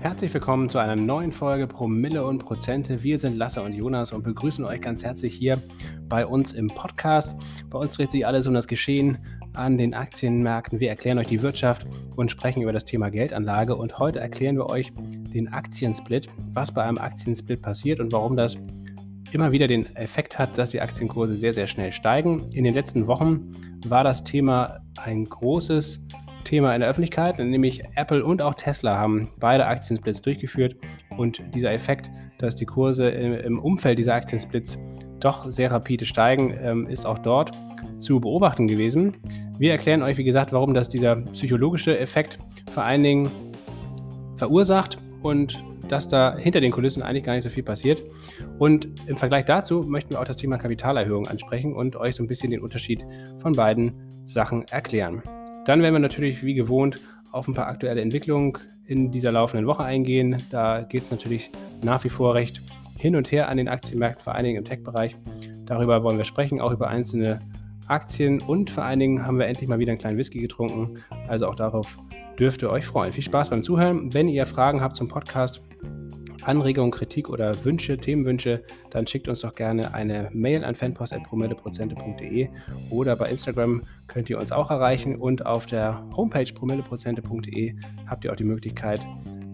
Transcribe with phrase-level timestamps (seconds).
[0.00, 3.02] Herzlich willkommen zu einer neuen Folge Promille und Prozente.
[3.02, 5.62] Wir sind Lasse und Jonas und begrüßen euch ganz herzlich hier
[6.08, 7.36] bei uns im Podcast.
[7.70, 9.18] Bei uns dreht sich alles um das Geschehen
[9.52, 10.80] an den Aktienmärkten.
[10.80, 13.76] Wir erklären euch die Wirtschaft und sprechen über das Thema Geldanlage.
[13.76, 14.92] Und heute erklären wir euch
[15.32, 18.56] den Aktiensplit, was bei einem Aktiensplit passiert und warum das
[19.32, 22.50] immer wieder den Effekt hat, dass die Aktienkurse sehr, sehr schnell steigen.
[22.52, 23.52] In den letzten Wochen
[23.86, 26.00] war das Thema ein großes
[26.44, 30.76] Thema in der Öffentlichkeit, nämlich Apple und auch Tesla haben beide Aktiensplits durchgeführt
[31.16, 34.78] und dieser Effekt, dass die Kurse im Umfeld dieser Aktiensplits
[35.20, 37.52] doch sehr rapide steigen, ähm, ist auch dort
[37.96, 39.16] zu beobachten gewesen.
[39.58, 42.38] Wir erklären euch, wie gesagt, warum das dieser psychologische Effekt
[42.70, 43.30] vor allen Dingen
[44.36, 48.02] verursacht und dass da hinter den Kulissen eigentlich gar nicht so viel passiert.
[48.58, 52.28] Und im Vergleich dazu möchten wir auch das Thema Kapitalerhöhung ansprechen und euch so ein
[52.28, 53.04] bisschen den Unterschied
[53.38, 53.92] von beiden
[54.24, 55.22] Sachen erklären.
[55.66, 57.00] Dann werden wir natürlich wie gewohnt
[57.32, 58.56] auf ein paar aktuelle Entwicklungen
[58.86, 60.42] in dieser laufenden Woche eingehen.
[60.50, 61.50] Da geht es natürlich
[61.82, 62.60] nach wie vor recht
[62.96, 65.16] hin und her an den Aktienmärkten, vor allen Dingen im Tech-Bereich.
[65.66, 67.40] Darüber wollen wir sprechen, auch über einzelne
[67.86, 71.02] Aktien und vor allen Dingen haben wir endlich mal wieder einen kleinen Whisky getrunken.
[71.28, 71.98] Also auch darauf
[72.38, 73.12] dürft ihr euch freuen.
[73.12, 74.12] Viel Spaß beim Zuhören.
[74.14, 75.62] Wenn ihr Fragen habt zum Podcast,
[76.42, 82.48] Anregungen, Kritik oder Wünsche, Themenwünsche, dann schickt uns doch gerne eine Mail an fanpost.promilleprozente.de
[82.90, 87.74] oder bei Instagram könnt ihr uns auch erreichen und auf der Homepage promilleprozente.de
[88.06, 89.00] habt ihr auch die Möglichkeit,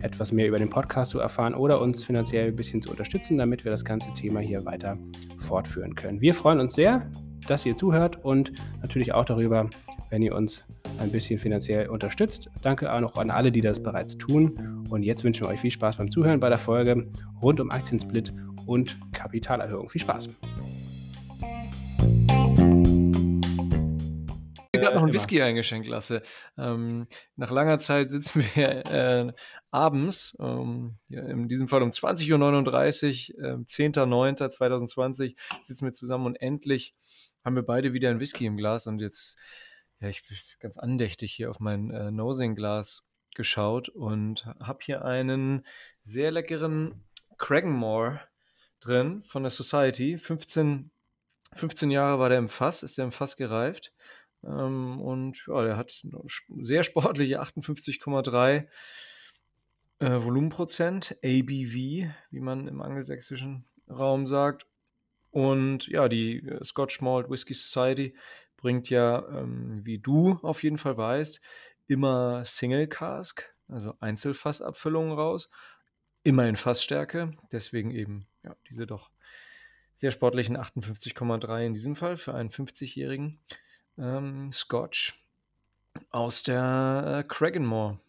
[0.00, 3.64] etwas mehr über den Podcast zu erfahren oder uns finanziell ein bisschen zu unterstützen, damit
[3.64, 4.96] wir das ganze Thema hier weiter
[5.38, 6.20] fortführen können.
[6.20, 7.10] Wir freuen uns sehr,
[7.48, 9.68] dass ihr zuhört und natürlich auch darüber,
[10.10, 10.64] wenn ihr uns
[10.98, 12.48] ein bisschen finanziell unterstützt.
[12.62, 14.84] Danke auch noch an alle, die das bereits tun.
[14.88, 17.10] Und jetzt wünschen wir euch viel Spaß beim Zuhören bei der Folge
[17.42, 18.32] rund um Aktiensplit
[18.66, 19.88] und Kapitalerhöhung.
[19.88, 20.28] Viel Spaß!
[24.72, 26.22] Ich habe noch einen Whisky eingeschenkt lasse.
[26.58, 29.32] Ähm, nach langer Zeit sitzen wir äh,
[29.70, 36.36] abends, ähm, ja, in diesem Fall um 20.39 Uhr, äh, 10.09.2020, sitzen wir zusammen und
[36.36, 36.94] endlich
[37.44, 39.38] haben wir beide wieder einen Whisky im Glas und jetzt
[40.00, 45.64] ja, ich bin ganz andächtig hier auf mein äh, Nosing-Glas geschaut und habe hier einen
[46.00, 47.04] sehr leckeren
[47.38, 48.20] Cragganmore
[48.80, 50.18] drin von der Society.
[50.18, 50.90] 15,
[51.54, 53.92] 15 Jahre war der im Fass, ist der im Fass gereift.
[54.44, 56.02] Ähm, und ja, der hat
[56.60, 58.66] sehr sportliche 58,3
[59.98, 61.74] äh, Volumenprozent, ABV,
[62.30, 64.66] wie man im angelsächsischen Raum sagt.
[65.30, 68.14] Und ja, die äh, Scotch Malt Whisky Society
[68.56, 71.40] bringt ja, ähm, wie du auf jeden Fall weißt,
[71.86, 75.48] immer Single Cask, also Einzelfassabfüllungen raus.
[76.22, 79.10] Immer in Fassstärke, deswegen eben ja, diese doch
[79.94, 83.38] sehr sportlichen 58,3 in diesem Fall für einen 50-jährigen
[83.96, 85.24] ähm, Scotch
[86.10, 88.00] aus der äh, Cragganmore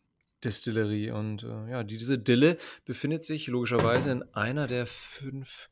[0.44, 1.12] Distillerie.
[1.12, 5.69] Und äh, ja, diese Dille befindet sich logischerweise in einer der fünf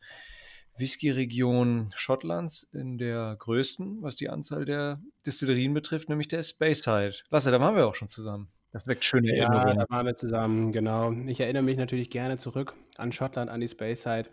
[0.78, 7.16] Whisky-Region Schottlands in der größten, was die Anzahl der Distillerien betrifft, nämlich der Speyside.
[7.30, 8.50] Lasse, da waren wir auch schon zusammen.
[8.72, 9.78] Das weckt schöne Erinnerungen.
[9.80, 11.12] Ja, da waren wir zusammen, genau.
[11.28, 14.26] Ich erinnere mich natürlich gerne zurück an Schottland, an die Speyside.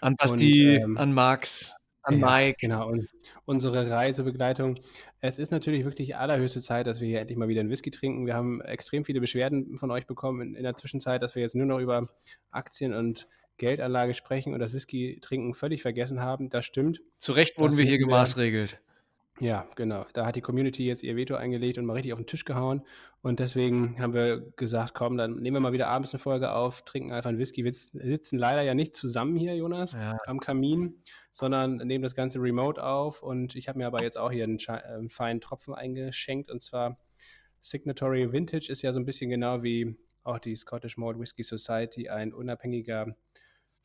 [0.00, 2.58] An Basti, ähm, an Max, an ja, Mike.
[2.60, 3.08] Genau, und
[3.44, 4.78] unsere Reisebegleitung.
[5.20, 8.24] Es ist natürlich wirklich allerhöchste Zeit, dass wir hier endlich mal wieder einen Whisky trinken.
[8.26, 11.56] Wir haben extrem viele Beschwerden von euch bekommen in, in der Zwischenzeit, dass wir jetzt
[11.56, 12.08] nur noch über
[12.52, 13.26] Aktien und
[13.58, 16.48] Geldanlage sprechen und das Whisky trinken völlig vergessen haben.
[16.48, 17.02] Das stimmt.
[17.18, 18.80] Zu Recht wurden das wir hier gemaßregelt.
[19.40, 20.04] Ja, genau.
[20.14, 22.82] Da hat die Community jetzt ihr Veto eingelegt und mal richtig auf den Tisch gehauen.
[23.22, 26.82] Und deswegen haben wir gesagt, komm, dann nehmen wir mal wieder abends eine Folge auf,
[26.82, 27.64] trinken einfach einen Whisky.
[27.64, 30.16] Wir sitzen leider ja nicht zusammen hier, Jonas, ja.
[30.26, 33.22] am Kamin, sondern nehmen das Ganze remote auf.
[33.22, 36.50] Und ich habe mir aber jetzt auch hier einen, einen äh, feinen Tropfen eingeschenkt.
[36.50, 36.98] Und zwar
[37.60, 42.08] Signatory Vintage ist ja so ein bisschen genau wie auch die Scottish Malt Whisky Society
[42.08, 43.16] ein unabhängiger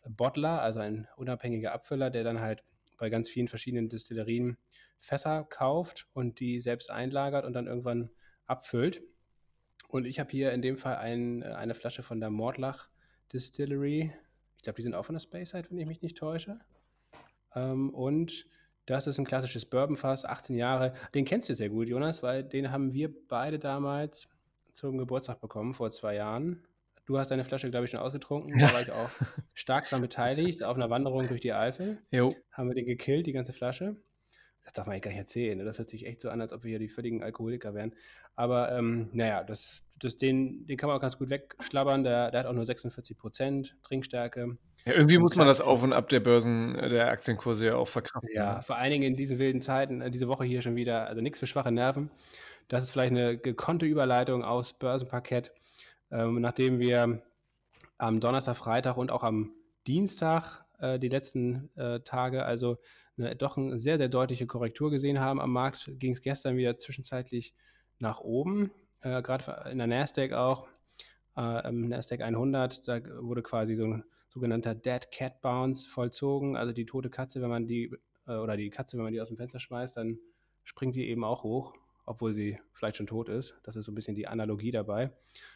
[0.09, 2.63] Bottler, also ein unabhängiger Abfüller, der dann halt
[2.97, 4.57] bei ganz vielen verschiedenen Destillerien
[4.99, 8.09] Fässer kauft und die selbst einlagert und dann irgendwann
[8.45, 9.03] abfüllt.
[9.89, 12.89] Und ich habe hier in dem Fall ein, eine Flasche von der Mordlach
[13.31, 14.13] Distillery.
[14.57, 16.59] Ich glaube, die sind auch von der Speyside, wenn ich mich nicht täusche.
[17.53, 18.47] Ähm, und
[18.85, 20.93] das ist ein klassisches Bourbonfass, 18 Jahre.
[21.13, 24.29] Den kennst du sehr gut, Jonas, weil den haben wir beide damals
[24.71, 26.65] zum Geburtstag bekommen, vor zwei Jahren.
[27.05, 28.57] Du hast deine Flasche, glaube ich, schon ausgetrunken.
[28.59, 29.09] Da war ich auch
[29.53, 32.01] stark daran beteiligt, auf einer Wanderung durch die Eifel.
[32.11, 32.33] Jo.
[32.51, 33.97] Haben wir den gekillt, die ganze Flasche.
[34.63, 35.57] Das darf man eigentlich gar nicht erzählen.
[35.57, 35.65] Ne?
[35.65, 37.93] Das hört sich echt so an, als ob wir hier die völligen Alkoholiker wären.
[38.35, 42.05] Aber ähm, naja, das, das, den, den kann man auch ganz gut wegschlabbern.
[42.05, 44.57] Der, der hat auch nur 46 Prozent Trinkstärke.
[44.85, 47.89] Ja, irgendwie muss man das Auf und Ab der Börsen, äh, der Aktienkurse ja auch
[47.89, 48.29] verkraften.
[48.33, 51.21] Ja, vor allen Dingen in diesen wilden Zeiten, äh, diese Woche hier schon wieder, also
[51.21, 52.09] nichts für schwache Nerven.
[52.69, 55.53] das ist vielleicht eine gekonnte Überleitung aus Börsenparkett,
[56.13, 57.21] ähm, nachdem wir
[57.97, 59.51] am Donnerstag, Freitag und auch am
[59.87, 62.77] Dienstag äh, die letzten äh, Tage also
[63.17, 65.41] eine, doch eine sehr, sehr deutliche Korrektur gesehen haben.
[65.41, 67.53] Am Markt ging es gestern wieder zwischenzeitlich
[67.99, 68.71] nach oben,
[69.01, 70.67] äh, gerade in der Nasdaq auch,
[71.35, 76.73] äh, im Nasdaq 100, da wurde quasi so ein sogenannter Dead Cat Bounce vollzogen, also
[76.73, 77.91] die tote Katze, wenn man die,
[78.27, 80.19] äh, oder die Katze, wenn man die aus dem Fenster schmeißt, dann
[80.63, 81.73] springt die eben auch hoch,
[82.05, 83.55] obwohl sie vielleicht schon tot ist.
[83.63, 85.11] Das ist so ein bisschen die Analogie dabei.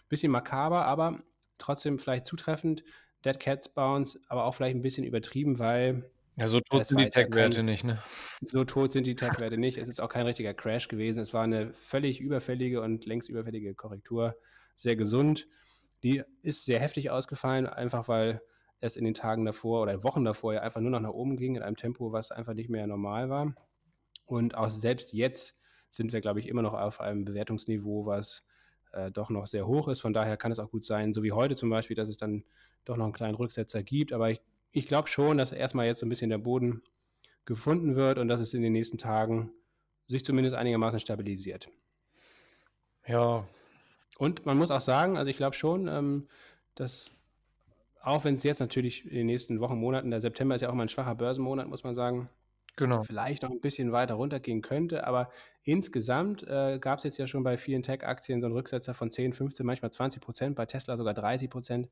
[0.09, 1.23] Bisschen makaber, aber
[1.57, 2.83] trotzdem vielleicht zutreffend.
[3.25, 6.09] Dead Cats Bounce, aber auch vielleicht ein bisschen übertrieben, weil.
[6.35, 8.01] Ja, so tot sind die Tech-Werte nicht, ne?
[8.41, 9.77] So tot sind die Tech-Werte nicht.
[9.77, 11.19] Es ist auch kein richtiger Crash gewesen.
[11.19, 14.35] Es war eine völlig überfällige und längst überfällige Korrektur.
[14.75, 15.47] Sehr gesund.
[16.03, 18.41] Die ist sehr heftig ausgefallen, einfach weil
[18.79, 21.55] es in den Tagen davor oder Wochen davor ja einfach nur noch nach oben ging
[21.55, 23.55] in einem Tempo, was einfach nicht mehr normal war.
[24.25, 25.56] Und auch selbst jetzt
[25.89, 28.43] sind wir, glaube ich, immer noch auf einem Bewertungsniveau, was
[28.91, 30.01] äh, doch noch sehr hoch ist.
[30.01, 32.43] Von daher kann es auch gut sein, so wie heute zum Beispiel, dass es dann
[32.85, 34.13] doch noch einen kleinen Rücksetzer gibt.
[34.13, 34.41] Aber ich,
[34.71, 36.81] ich glaube schon, dass erstmal jetzt so ein bisschen der Boden
[37.45, 39.51] gefunden wird und dass es in den nächsten Tagen
[40.07, 41.69] sich zumindest einigermaßen stabilisiert.
[43.05, 43.47] Ja.
[44.17, 46.27] Und man muss auch sagen, also ich glaube schon, ähm,
[46.75, 47.11] dass
[48.01, 50.73] auch wenn es jetzt natürlich in den nächsten Wochen, Monaten, der September ist ja auch
[50.73, 52.29] mal ein schwacher Börsenmonat, muss man sagen,
[52.77, 53.01] Genau.
[53.01, 55.05] vielleicht noch ein bisschen weiter runtergehen könnte.
[55.05, 55.29] Aber
[55.63, 59.33] insgesamt äh, gab es jetzt ja schon bei vielen Tech-Aktien so einen Rücksetzer von 10,
[59.33, 61.89] 15, manchmal 20 Prozent, bei Tesla sogar 30 Prozent.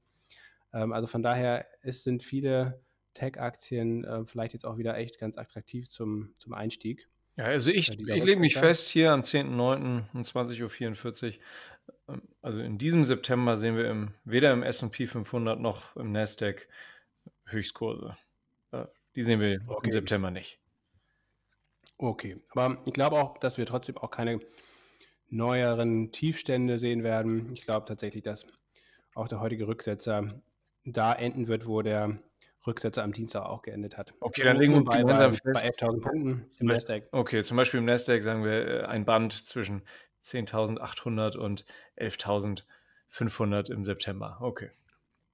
[0.74, 2.80] Ähm, also von daher es sind viele
[3.16, 7.08] Tech-Aktien äh, vielleicht jetzt auch wieder echt ganz attraktiv zum, zum Einstieg.
[7.38, 10.04] Ja, also ich, ich lege mich fest hier am 10.09.
[10.14, 11.34] um 20.44 Uhr.
[12.08, 16.68] Ähm, also in diesem September sehen wir im, weder im S&P 500 noch im Nasdaq
[17.46, 18.18] Höchstkurse.
[18.72, 18.86] Äh,
[19.16, 19.88] die sehen wir okay.
[19.88, 20.60] im September nicht.
[21.97, 24.39] Okay, aber ich glaube auch, dass wir trotzdem auch keine
[25.30, 27.51] neueren Tiefstände sehen werden.
[27.53, 28.45] Ich glaube tatsächlich, dass
[29.13, 30.42] auch der heutige Rücksetzer
[30.83, 32.19] da enden wird, wo der
[32.68, 34.13] Rücksetzer am Dienstag auch geendet hat.
[34.19, 37.07] Okay, dann legen wir bei, bei, bei 11.000 Punkten im Nasdaq.
[37.12, 39.83] Okay, zum Beispiel im Nasdaq sagen wir äh, ein Band zwischen
[40.24, 41.65] 10.800 und
[41.97, 44.38] 11.500 im September.
[44.42, 44.71] Okay.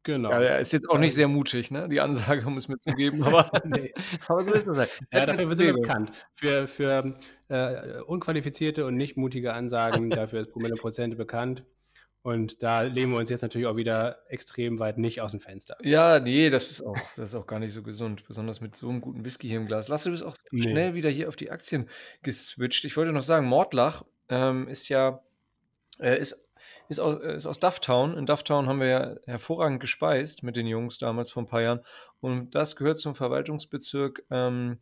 [0.04, 0.32] Genau.
[0.32, 1.88] Ja, ist jetzt auch nicht sehr mutig, ne?
[1.88, 3.94] Die Ansage, um es mitzugeben, aber, nee.
[4.28, 4.90] aber so ist das halt.
[5.14, 6.12] Ja, dafür sind wir bekannt.
[6.34, 7.16] Für, für
[7.50, 11.64] äh, unqualifizierte und nicht mutige Ansagen, dafür ist Promille Prozente bekannt.
[12.24, 15.76] Und da lehnen wir uns jetzt natürlich auch wieder extrem weit nicht aus dem Fenster.
[15.82, 18.90] Ja, nee, das ist auch, das ist auch gar nicht so gesund, besonders mit so
[18.90, 19.88] einem guten Whisky hier im Glas.
[19.88, 20.62] Lass du bist auch nee.
[20.62, 21.90] schnell wieder hier auf die Aktien
[22.22, 22.86] geswitcht.
[22.86, 25.24] Ich wollte noch sagen, Mordlach ähm, ist ja,
[26.00, 26.48] äh, ist
[26.92, 28.18] ist aus, ist aus Dufftown.
[28.18, 31.80] In Dufftown haben wir ja hervorragend gespeist mit den Jungs damals vor ein paar Jahren.
[32.20, 34.78] Und das gehört zum Verwaltungsbezirk ähm,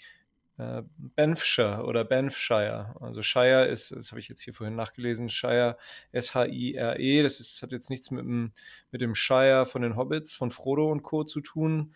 [0.58, 2.96] äh, Banffshire oder Banffshire.
[3.00, 5.78] Also Shire ist, das habe ich jetzt hier vorhin nachgelesen, Shire,
[6.12, 7.22] S-H-I-R-E.
[7.22, 8.52] Das ist, hat jetzt nichts mit dem,
[8.92, 11.24] mit dem Shire von den Hobbits, von Frodo und Co.
[11.24, 11.94] zu tun.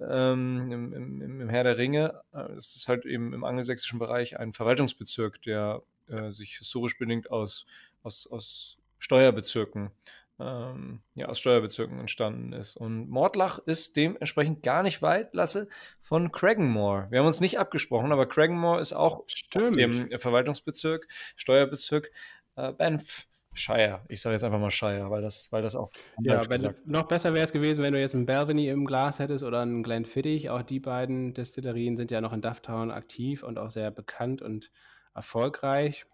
[0.00, 2.20] Ähm, im, im, im, Herr der Ringe.
[2.56, 7.66] Es ist halt eben im angelsächsischen Bereich ein Verwaltungsbezirk, der äh, sich historisch bedingt aus,
[8.02, 9.90] aus, aus Steuerbezirken,
[10.38, 12.76] ähm, ja, aus Steuerbezirken entstanden ist.
[12.76, 15.68] Und Mordlach ist dementsprechend gar nicht weit, Lasse,
[16.00, 17.08] von Cragganmore.
[17.10, 19.76] Wir haben uns nicht abgesprochen, aber Cragganmore ist auch Stimmt.
[19.76, 22.12] im Verwaltungsbezirk, Steuerbezirk
[22.54, 23.26] äh, Banff.
[23.54, 24.02] Shire.
[24.08, 25.90] Ich sage jetzt einfach mal Shire, weil das, weil das auch.
[26.22, 29.42] Ja, wenn, noch besser wäre es gewesen, wenn du jetzt einen Belveny im Glas hättest
[29.42, 30.48] oder einen Glenfiddich.
[30.48, 34.70] Auch die beiden Destillerien sind ja noch in Dufftown aktiv und auch sehr bekannt und
[35.12, 36.06] erfolgreich.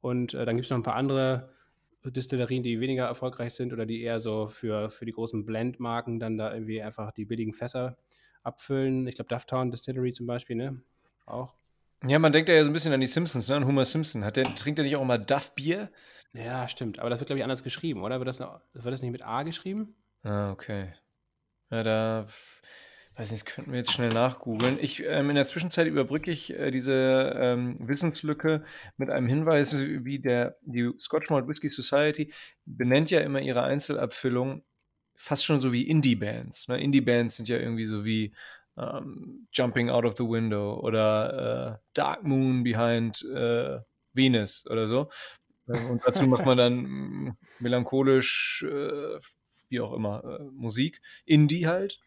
[0.00, 1.53] Und äh, dann gibt es noch ein paar andere
[2.10, 6.36] Distillerien, die weniger erfolgreich sind oder die eher so für, für die großen Blendmarken dann
[6.36, 7.96] da irgendwie einfach die billigen Fässer
[8.42, 9.06] abfüllen.
[9.06, 10.82] Ich glaube, Dufftown Distillery zum Beispiel, ne?
[11.26, 11.54] Auch.
[12.06, 13.56] Ja, man denkt ja so ein bisschen an die Simpsons, ne?
[13.56, 14.24] An Homer Simpson.
[14.24, 15.90] Hat der, trinkt er nicht auch immer Duff-Bier?
[16.34, 16.98] Ja, stimmt.
[16.98, 18.18] Aber das wird, glaube ich, anders geschrieben, oder?
[18.18, 19.94] Wird das, wird das nicht mit A geschrieben?
[20.22, 20.92] Ah, okay.
[21.70, 22.26] Ja, da
[23.16, 24.78] weiß nicht, das könnten wir jetzt schnell nachgoogeln.
[24.80, 28.64] Ich, ähm, in der Zwischenzeit überbrücke ich äh, diese ähm, Wissenslücke
[28.96, 32.32] mit einem Hinweis, wie der, die Scotch Malt Whisky Society
[32.64, 34.62] benennt ja immer ihre Einzelabfüllung
[35.16, 36.68] fast schon so wie Indie-Bands.
[36.68, 36.80] Ne?
[36.80, 38.32] Indie-Bands sind ja irgendwie so wie
[38.76, 43.78] ähm, Jumping Out of the Window oder äh, Dark Moon Behind äh,
[44.12, 45.08] Venus oder so.
[45.66, 49.18] Und dazu macht man dann mm, melancholisch, äh,
[49.68, 51.00] wie auch immer, äh, Musik.
[51.24, 52.00] Indie halt.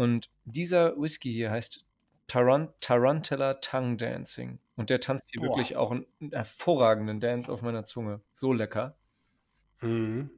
[0.00, 1.84] Und dieser Whisky hier heißt
[2.26, 4.58] Tarant Tarantella Tongue Dancing.
[4.76, 5.48] Und der tanzt hier Boah.
[5.48, 8.22] wirklich auch einen hervorragenden Dance auf meiner Zunge.
[8.32, 8.96] So lecker.
[9.82, 10.30] Mhm.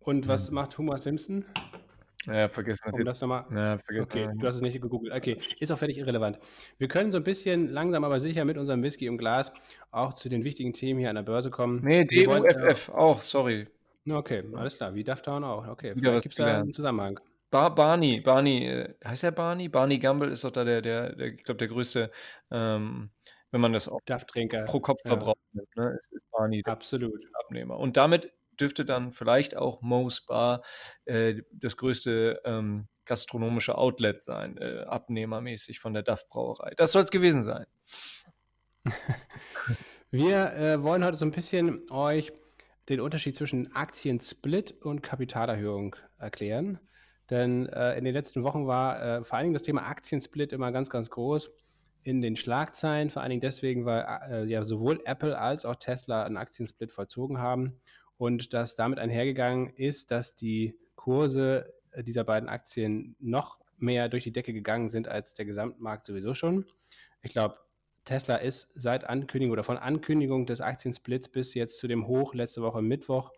[0.00, 0.54] Und was mhm.
[0.54, 1.44] macht Homer Simpson?
[2.24, 3.44] Ja, vergessen das Um das nochmal.
[3.50, 4.04] Ja, vergessen.
[4.04, 5.12] Okay, du hast es nicht gegoogelt.
[5.12, 6.38] Okay, ist auch völlig irrelevant.
[6.78, 9.52] Wir können so ein bisschen langsam aber sicher mit unserem Whisky im Glas
[9.90, 11.80] auch zu den wichtigen Themen hier an der Börse kommen.
[11.84, 13.68] Nee, wollen, äh, DUFF auch, sorry.
[14.08, 14.94] Okay, alles klar.
[14.94, 15.68] Wie Dufftown auch.
[15.68, 17.20] Okay, vielleicht gibt es da einen Zusammenhang.
[17.52, 19.68] Bar Barney, Barney, äh, heißt er Barney?
[19.68, 22.10] Barney Gamble ist doch da der, der, der ich glaube, der größte,
[22.50, 23.10] ähm,
[23.50, 25.10] wenn man das auch pro Kopf Ja.
[25.10, 25.94] Verbrauch nimmt, ne?
[25.96, 27.22] ist, ist Barney der Absolut.
[27.44, 27.78] Abnehmer.
[27.78, 30.62] Und damit dürfte dann vielleicht auch Moe's Bar
[31.04, 36.72] äh, das größte ähm, gastronomische Outlet sein, äh, abnehmermäßig von der Duff Brauerei.
[36.76, 37.66] Das soll es gewesen sein.
[40.10, 42.32] Wir äh, wollen heute so ein bisschen euch
[42.88, 46.80] den Unterschied zwischen Aktiensplit und Kapitalerhöhung erklären.
[47.30, 50.72] Denn äh, in den letzten Wochen war äh, vor allen Dingen das Thema Aktiensplit immer
[50.72, 51.50] ganz, ganz groß
[52.02, 53.10] in den Schlagzeilen.
[53.10, 57.38] Vor allen Dingen deswegen, weil äh, ja sowohl Apple als auch Tesla einen Aktiensplit vollzogen
[57.38, 57.80] haben
[58.16, 64.24] und dass damit einhergegangen ist, dass die Kurse äh, dieser beiden Aktien noch mehr durch
[64.24, 66.66] die Decke gegangen sind als der Gesamtmarkt sowieso schon.
[67.22, 67.56] Ich glaube,
[68.04, 72.62] Tesla ist seit Ankündigung oder von Ankündigung des Aktiensplits bis jetzt zu dem Hoch letzte
[72.62, 73.30] Woche Mittwoch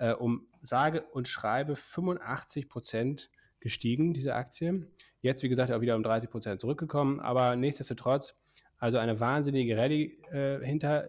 [0.00, 3.30] äh, um sage und schreibe 85 Prozent
[3.60, 4.90] gestiegen, diese Aktie.
[5.20, 8.34] Jetzt, wie gesagt, auch wieder um 30 Prozent zurückgekommen, aber nichtsdestotrotz,
[8.78, 11.08] also eine wahnsinnige Rallye äh, hinter,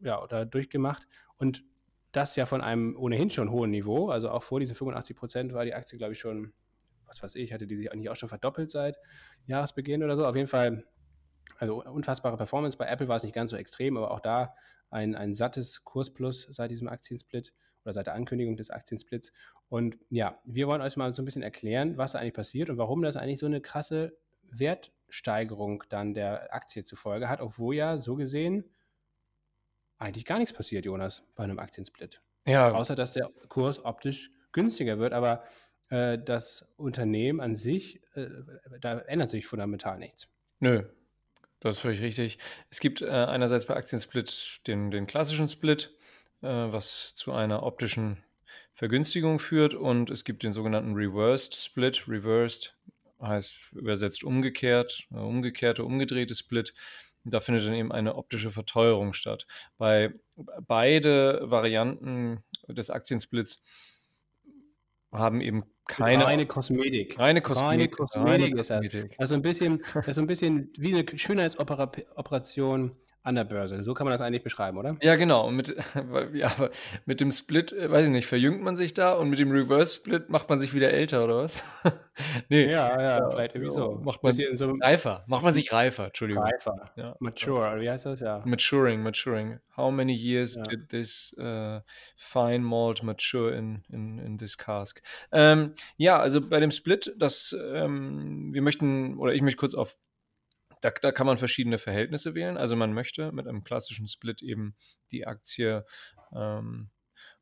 [0.00, 1.64] ja, oder durchgemacht und
[2.12, 5.64] das ja von einem ohnehin schon hohen Niveau, also auch vor diesen 85 Prozent war
[5.64, 6.52] die Aktie, glaube ich, schon,
[7.06, 8.98] was weiß ich, hatte die sich eigentlich auch schon verdoppelt seit
[9.46, 10.26] Jahresbeginn oder so.
[10.26, 10.84] Auf jeden Fall
[11.58, 12.76] also unfassbare Performance.
[12.76, 14.54] Bei Apple war es nicht ganz so extrem, aber auch da
[14.90, 17.52] ein, ein sattes Kursplus seit diesem Aktiensplit
[17.86, 19.32] oder seit der Ankündigung des Aktiensplits.
[19.68, 22.78] Und ja, wir wollen euch mal so ein bisschen erklären, was da eigentlich passiert und
[22.78, 28.16] warum das eigentlich so eine krasse Wertsteigerung dann der Aktie zufolge hat, obwohl ja so
[28.16, 28.64] gesehen
[29.98, 32.20] eigentlich gar nichts passiert, Jonas, bei einem Aktiensplit.
[32.44, 35.44] Ja, Außer dass der Kurs optisch günstiger wird, aber
[35.90, 38.26] äh, das Unternehmen an sich, äh,
[38.80, 40.28] da ändert sich fundamental nichts.
[40.58, 40.84] Nö,
[41.60, 42.38] das ist völlig richtig.
[42.70, 45.94] Es gibt äh, einerseits bei Aktiensplit den, den klassischen Split,
[46.40, 48.22] was zu einer optischen
[48.72, 52.06] Vergünstigung führt, und es gibt den sogenannten Reversed Split.
[52.08, 52.76] Reversed
[53.20, 56.74] heißt übersetzt umgekehrt, äh, umgekehrte, umgedrehte Split.
[57.24, 59.46] Da findet dann eben eine optische Verteuerung statt.
[59.78, 60.12] Bei
[60.60, 63.62] beide Varianten des Aktiensplits
[65.10, 67.18] haben eben keine reine Kosmetik.
[67.18, 67.70] reine Kosmetik.
[67.70, 68.82] Reine Kosmetik reine ist das.
[68.82, 69.14] Kosmetik.
[69.18, 72.96] Also ein bisschen, das ist so ein bisschen wie eine Schönheitsoperation
[73.26, 73.82] an der Börse.
[73.82, 74.96] So kann man das eigentlich beschreiben, oder?
[75.02, 75.48] Ja, genau.
[75.48, 75.74] Und mit,
[76.34, 76.52] ja,
[77.06, 79.96] mit dem Split, äh, weiß ich nicht, verjüngt man sich da und mit dem Reverse
[79.96, 81.64] Split macht man sich wieder älter, oder was?
[82.48, 84.00] nee, Ja, ja, vielleicht irgendwie so.
[84.02, 85.24] macht man- so reifer.
[85.26, 86.44] Macht man sich reifer, Entschuldigung.
[86.44, 86.90] reifer.
[86.96, 87.16] Ja.
[87.18, 88.20] Mature, wie heißt das?
[88.20, 88.42] Ja.
[88.44, 89.58] Maturing, maturing.
[89.76, 90.62] How many years Ja.
[90.62, 91.80] did this uh,
[92.16, 95.02] fine malt mature in, in, in this cask?
[95.32, 99.96] Ähm, ja, also bei dem Split, das ähm, wir möchten, oder ich möchte kurz auf,
[100.80, 102.56] da, da kann man verschiedene Verhältnisse wählen.
[102.56, 104.74] Also man möchte mit einem klassischen Split eben
[105.10, 105.84] die Aktie
[106.34, 106.90] ähm,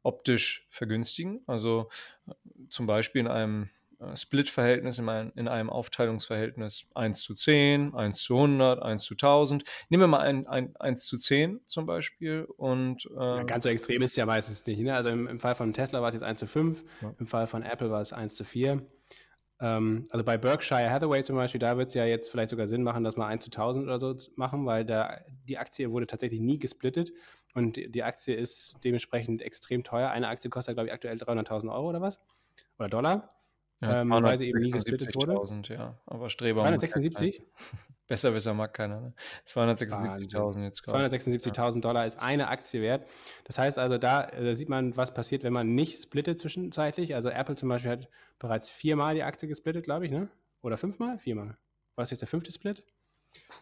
[0.03, 1.43] optisch vergünstigen.
[1.47, 1.88] Also
[2.29, 2.33] äh,
[2.69, 8.37] zum Beispiel in einem äh, Split-Verhältnis, in, in einem Aufteilungsverhältnis 1 zu 10, 1 zu
[8.37, 9.64] 100, 1 zu 1000.
[9.88, 13.69] Nehmen wir mal ein, ein 1 zu 10 zum Beispiel und Ja, ähm, ganz so
[13.71, 14.81] extrem ist es ja meistens nicht.
[14.81, 14.95] Ne?
[14.95, 17.14] Also im, im Fall von Tesla war es jetzt 1 zu 5, Ja.
[17.19, 18.87] im Fall von Apple war es 1 zu 4.
[19.64, 22.83] Ähm, also bei Berkshire Hathaway zum Beispiel, da wird es ja jetzt vielleicht sogar Sinn
[22.83, 26.06] machen, das mal 1 zu 1000 oder so zu machen, weil da, die Aktie wurde
[26.06, 27.12] tatsächlich nie gesplittet
[27.54, 30.11] und die, die Aktie ist dementsprechend extrem teuer.
[30.11, 32.18] Eine Aktie kostet, glaube ich, aktuell 300.000 Euro oder was?
[32.78, 33.34] Oder Dollar?
[33.85, 35.33] Ja, ähm, weil sie eben nie gesplittet wurde.
[35.35, 35.99] 276.000, ja.
[36.07, 36.62] Aber Streber.
[36.62, 37.38] mag 376?
[37.38, 37.49] keiner.
[38.07, 39.00] Besserwisser mag keiner.
[39.00, 39.14] Ne?
[39.47, 41.07] 276.000 jetzt gerade.
[41.17, 43.09] 276.000 Dollar ist eine Aktie wert.
[43.45, 47.14] Das heißt also, da äh, sieht man, was passiert, wenn man nicht splittet zwischenzeitlich.
[47.14, 50.29] Also Apple zum Beispiel hat bereits viermal die Aktie gesplittet, glaube ich, ne?
[50.62, 51.19] Oder fünfmal?
[51.19, 51.57] Viermal.
[51.95, 52.85] War das jetzt der fünfte Split?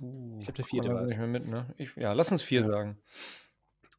[0.00, 1.08] Uh, Ich glaub, der vierte mal war's.
[1.10, 1.66] nicht mehr mit, ne?
[1.78, 2.66] Ich, ja, lass uns vier Ja.
[2.66, 2.98] sagen.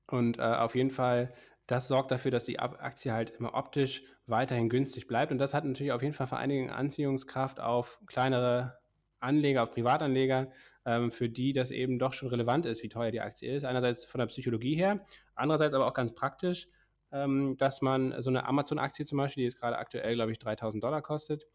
[0.08, 1.34] Und äh, auf jeden Fall,
[1.68, 5.32] das sorgt dafür, dass die Aktie halt immer optisch weiterhin günstig bleibt.
[5.32, 8.78] Und das hat natürlich auf jeden Fall vor allen Dingen Anziehungskraft auf kleinere
[9.20, 10.52] Anleger, auf Privatanleger,
[10.86, 13.64] ähm, für die das eben doch schon relevant ist, wie teuer die Aktie ist.
[13.64, 15.00] Einerseits von der Psychologie her,
[15.36, 16.68] andererseits aber auch ganz praktisch,
[17.12, 20.84] ähm, dass man so eine Amazon-Aktie zum Beispiel, die jetzt gerade aktuell, glaube ich, 3000
[20.84, 21.46] Dollar kostet,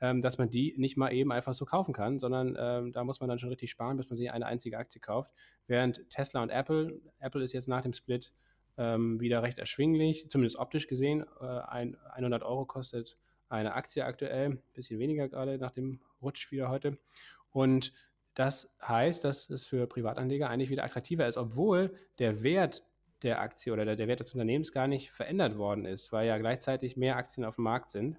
[0.00, 3.18] ähm, dass man die nicht mal eben einfach so kaufen kann, sondern ähm, da muss
[3.18, 5.32] man dann schon richtig sparen, bis man sich eine einzige Aktie kauft.
[5.66, 8.32] Während Tesla und Apple, Apple ist jetzt nach dem Split
[8.78, 11.26] ähm, wieder recht erschwinglich, zumindest optisch gesehen.
[11.40, 13.18] Äh, ein, 100 Euro kostet
[13.48, 16.98] eine Aktie aktuell, ein bisschen weniger gerade nach dem Rutsch wieder heute.
[17.50, 17.92] Und
[18.34, 22.84] das heißt, dass es für Privatanleger eigentlich wieder attraktiver ist, obwohl der Wert
[23.22, 26.38] der Aktie oder der, der Wert des Unternehmens gar nicht verändert worden ist, weil ja
[26.38, 28.16] gleichzeitig mehr Aktien auf dem Markt sind.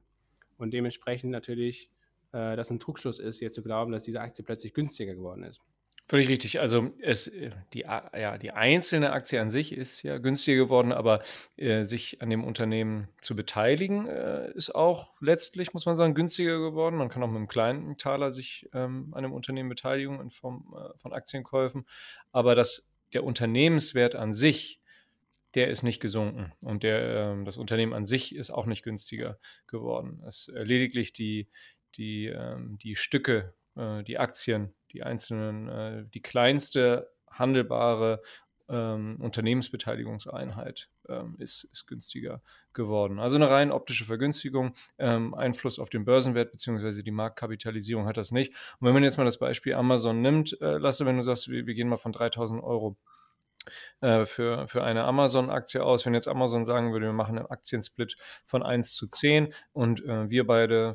[0.58, 1.90] und dementsprechend natürlich
[2.34, 5.62] äh, das ein Trugschluss ist, jetzt zu glauben, dass diese Aktie plötzlich günstiger geworden ist.
[6.10, 6.60] Völlig richtig.
[6.60, 7.32] Also es,
[7.74, 11.22] die, ja, die einzelne Aktie an sich ist ja günstiger geworden, aber
[11.56, 16.58] äh, sich an dem Unternehmen zu beteiligen, äh, ist auch letztlich, muss man sagen, günstiger
[16.58, 16.96] geworden.
[16.96, 20.74] Man kann auch mit einem kleinen Taler sich ähm, an dem Unternehmen beteiligen in Form
[20.76, 21.86] äh, von Aktienkäufen.
[22.32, 24.82] Aber das, der Unternehmenswert an sich,
[25.54, 26.54] der ist nicht gesunken.
[26.64, 29.38] Und der, äh, das Unternehmen an sich ist auch nicht günstiger
[29.68, 30.24] geworden.
[30.28, 31.50] Es äh, lediglich die,
[31.98, 38.22] die, ähm, die Stücke, äh, die Aktien, die einzelnen, äh, die kleinste handelbare
[38.70, 42.42] ähm, Unternehmensbeteiligungseinheit ähm, ist, ist günstiger
[42.74, 43.20] geworden.
[43.20, 47.02] Also eine rein optische Vergünstigung, ähm, Einfluss auf den Börsenwert bzw.
[47.02, 48.54] die Marktkapitalisierung hat das nicht.
[48.80, 51.66] Und wenn man jetzt mal das Beispiel Amazon nimmt, äh, Lasse, wenn du sagst, wir,
[51.66, 52.96] wir gehen mal von 3000 Euro
[54.02, 56.06] äh, für, für eine Amazon-Aktie aus.
[56.06, 60.30] Wenn jetzt Amazon sagen würde, wir machen einen Aktiensplit von 1 zu 10 und äh,
[60.30, 60.94] wir beide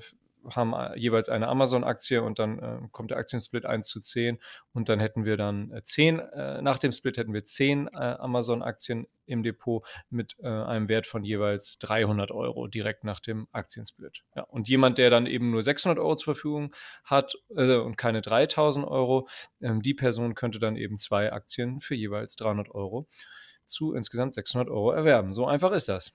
[0.51, 4.39] haben äh, jeweils eine Amazon-Aktie und dann äh, kommt der Aktiensplit 1 zu 10
[4.73, 7.97] und dann hätten wir dann äh, 10, äh, nach dem Split hätten wir 10 äh,
[7.97, 14.23] Amazon-Aktien im Depot mit äh, einem Wert von jeweils 300 Euro direkt nach dem Aktiensplit.
[14.35, 16.75] Ja, und jemand, der dann eben nur 600 Euro zur Verfügung
[17.05, 19.29] hat und keine 3000 Euro,
[19.63, 23.09] ähm, die Person könnte dann eben zwei Aktien für jeweils 300 Euro
[23.65, 25.33] zu insgesamt 600 Euro erwerben.
[25.33, 26.13] So einfach ist das.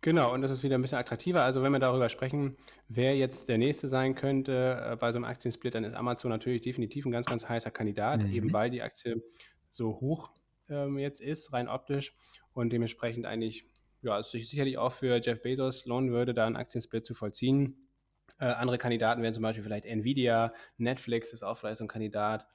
[0.00, 1.42] Genau, und das ist wieder ein bisschen attraktiver.
[1.42, 2.56] Also wenn wir darüber sprechen,
[2.88, 6.62] wer jetzt der Nächste sein könnte äh, bei so einem Aktiensplit, dann ist Amazon natürlich
[6.62, 8.32] definitiv ein ganz, ganz heißer Kandidat, mhm.
[8.32, 9.22] eben weil die Aktie
[9.70, 10.30] so hoch
[10.68, 12.14] ähm, jetzt ist, rein optisch
[12.52, 13.64] und dementsprechend eigentlich,
[14.02, 17.88] ja, es sich sicherlich auch für Jeff Bezos lohnen würde, da einen Aktiensplit zu vollziehen.
[18.38, 22.46] Äh, andere Kandidaten wären zum Beispiel vielleicht Nvidia, Netflix ist auch vielleicht so ein Kandidat.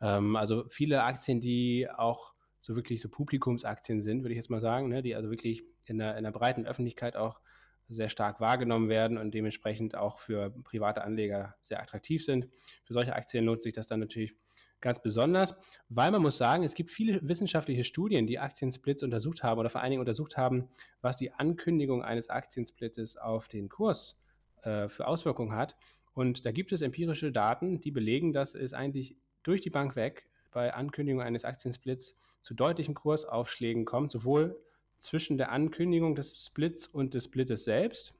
[0.00, 4.60] Ähm, also viele Aktien, die auch so wirklich so Publikumsaktien sind, würde ich jetzt mal
[4.60, 7.40] sagen, ne, die also wirklich in der, in der breiten Öffentlichkeit auch
[7.88, 12.48] sehr stark wahrgenommen werden und dementsprechend auch für private Anleger sehr attraktiv sind.
[12.84, 14.32] Für solche Aktien lohnt sich das dann natürlich
[14.80, 15.54] ganz besonders,
[15.88, 19.82] weil man muss sagen, es gibt viele wissenschaftliche Studien, die Aktiensplits untersucht haben oder vor
[19.82, 20.68] allen Dingen untersucht haben,
[21.02, 24.18] was die Ankündigung eines Aktiensplittes auf den Kurs
[24.62, 25.76] äh, für Auswirkungen hat.
[26.14, 30.28] Und da gibt es empirische Daten, die belegen, dass es eigentlich durch die Bank weg
[30.50, 34.60] bei Ankündigung eines Aktiensplits zu deutlichen Kursaufschlägen kommt, sowohl
[35.00, 38.14] zwischen der Ankündigung des Splits und des Splittes selbst.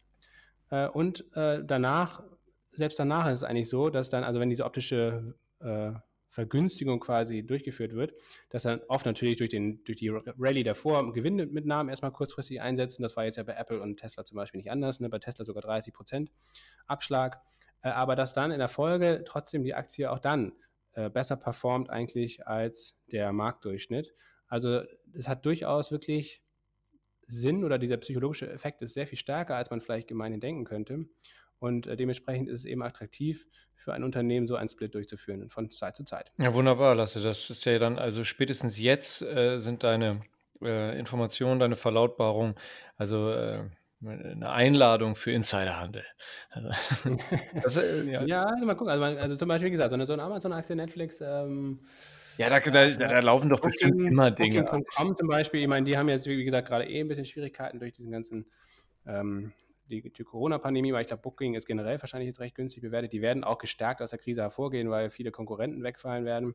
[0.71, 2.23] Äh, und äh, danach,
[2.73, 5.93] selbst danach ist es eigentlich so, dass dann, also wenn diese optische äh,
[6.31, 8.15] Vergünstigung quasi durchgeführt wird,
[8.51, 13.03] dass dann oft natürlich durch, den, durch die Rallye davor Gewinnmitnahmen erstmal kurzfristig einsetzen.
[13.03, 15.01] Das war jetzt ja bei Apple und Tesla zum Beispiel nicht anders.
[15.01, 15.09] Ne?
[15.09, 16.31] Bei Tesla sogar 30 Prozent
[16.87, 17.41] Abschlag.
[17.83, 20.53] Äh, aber dass dann in der Folge trotzdem die Aktie auch dann
[20.93, 24.15] äh, besser performt eigentlich als der Marktdurchschnitt.
[24.47, 26.43] Also es hat durchaus wirklich
[27.31, 31.07] Sinn oder dieser psychologische Effekt ist sehr viel stärker, als man vielleicht gemeinhin denken könnte.
[31.59, 35.71] Und äh, dementsprechend ist es eben attraktiv für ein Unternehmen, so einen Split durchzuführen von
[35.71, 36.33] Zeit zu Zeit.
[36.39, 37.23] Ja, wunderbar, Lasse.
[37.23, 40.21] Das ist ja dann, also spätestens jetzt äh, sind deine
[40.63, 42.55] äh, Informationen, deine Verlautbarung,
[42.97, 43.63] also äh,
[44.03, 46.05] eine Einladung für Insiderhandel.
[46.51, 46.69] Also,
[47.63, 48.23] das, äh, ja.
[48.23, 48.91] ja, mal gucken.
[48.91, 51.81] Also, also, zum Beispiel, wie gesagt, so eine, so eine Amazon-Aktie, Netflix, ähm,
[52.41, 54.63] ja, da, da, da, laufen doch Booking, bestimmt immer Dinge.
[54.63, 57.79] Booking.com zum Beispiel, ich meine, die haben jetzt, wie gesagt, gerade eh ein bisschen Schwierigkeiten
[57.79, 58.47] durch diesen ganzen,
[59.07, 59.53] ähm,
[59.91, 63.13] die, die Corona-Pandemie, weil ich glaube, Booking ist generell wahrscheinlich jetzt recht günstig bewertet.
[63.13, 66.55] Die werden auch gestärkt aus der Krise hervorgehen, weil viele Konkurrenten wegfallen werden.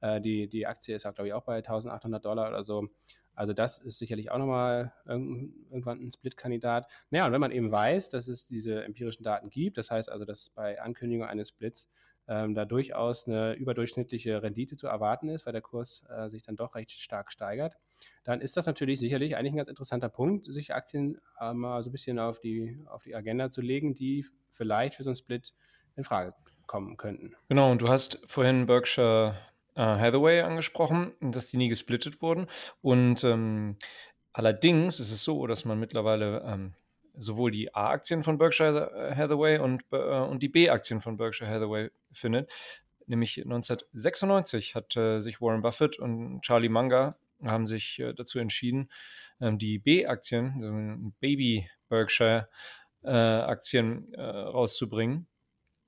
[0.00, 2.88] Äh, die, die Aktie ist, glaube ich, auch bei 1800 Dollar oder so.
[3.34, 6.90] Also das ist sicherlich auch nochmal irgendwann ein Split-Kandidat.
[7.10, 10.26] Naja, und wenn man eben weiß, dass es diese empirischen Daten gibt, das heißt also,
[10.26, 11.88] dass bei Ankündigung eines Splits
[12.28, 16.56] ähm, da durchaus eine überdurchschnittliche Rendite zu erwarten ist, weil der Kurs äh, sich dann
[16.56, 17.74] doch recht stark steigert,
[18.24, 21.90] dann ist das natürlich sicherlich eigentlich ein ganz interessanter Punkt, sich Aktien äh, mal so
[21.90, 25.52] ein bisschen auf die, auf die Agenda zu legen, die vielleicht für so einen Split
[25.96, 26.34] in Frage
[26.66, 27.34] kommen könnten.
[27.48, 29.36] Genau, und du hast vorhin Berkshire
[29.74, 32.46] äh, Hathaway angesprochen, dass die nie gesplittet wurden.
[32.80, 33.76] Und ähm,
[34.32, 36.74] allerdings ist es so, dass man mittlerweile ähm,
[37.14, 42.50] sowohl die A-Aktien von Berkshire Hathaway und, äh, und die B-Aktien von Berkshire Hathaway findet.
[43.06, 48.90] Nämlich 1996 hat äh, sich Warren Buffett und Charlie Munger haben sich äh, dazu entschieden,
[49.40, 52.48] ähm, die B-Aktien, so Baby Berkshire
[53.02, 55.26] äh, Aktien äh, rauszubringen.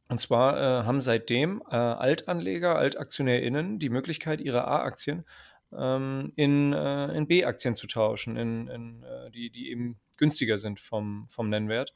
[0.08, 5.24] Und zwar äh, haben seitdem Altanleger, AltaktionärInnen die Möglichkeit, ihre A-Aktien
[5.72, 11.48] ähm, in, in B-Aktien zu tauschen, in, in die, die eben günstiger sind vom, vom
[11.48, 11.94] Nennwert.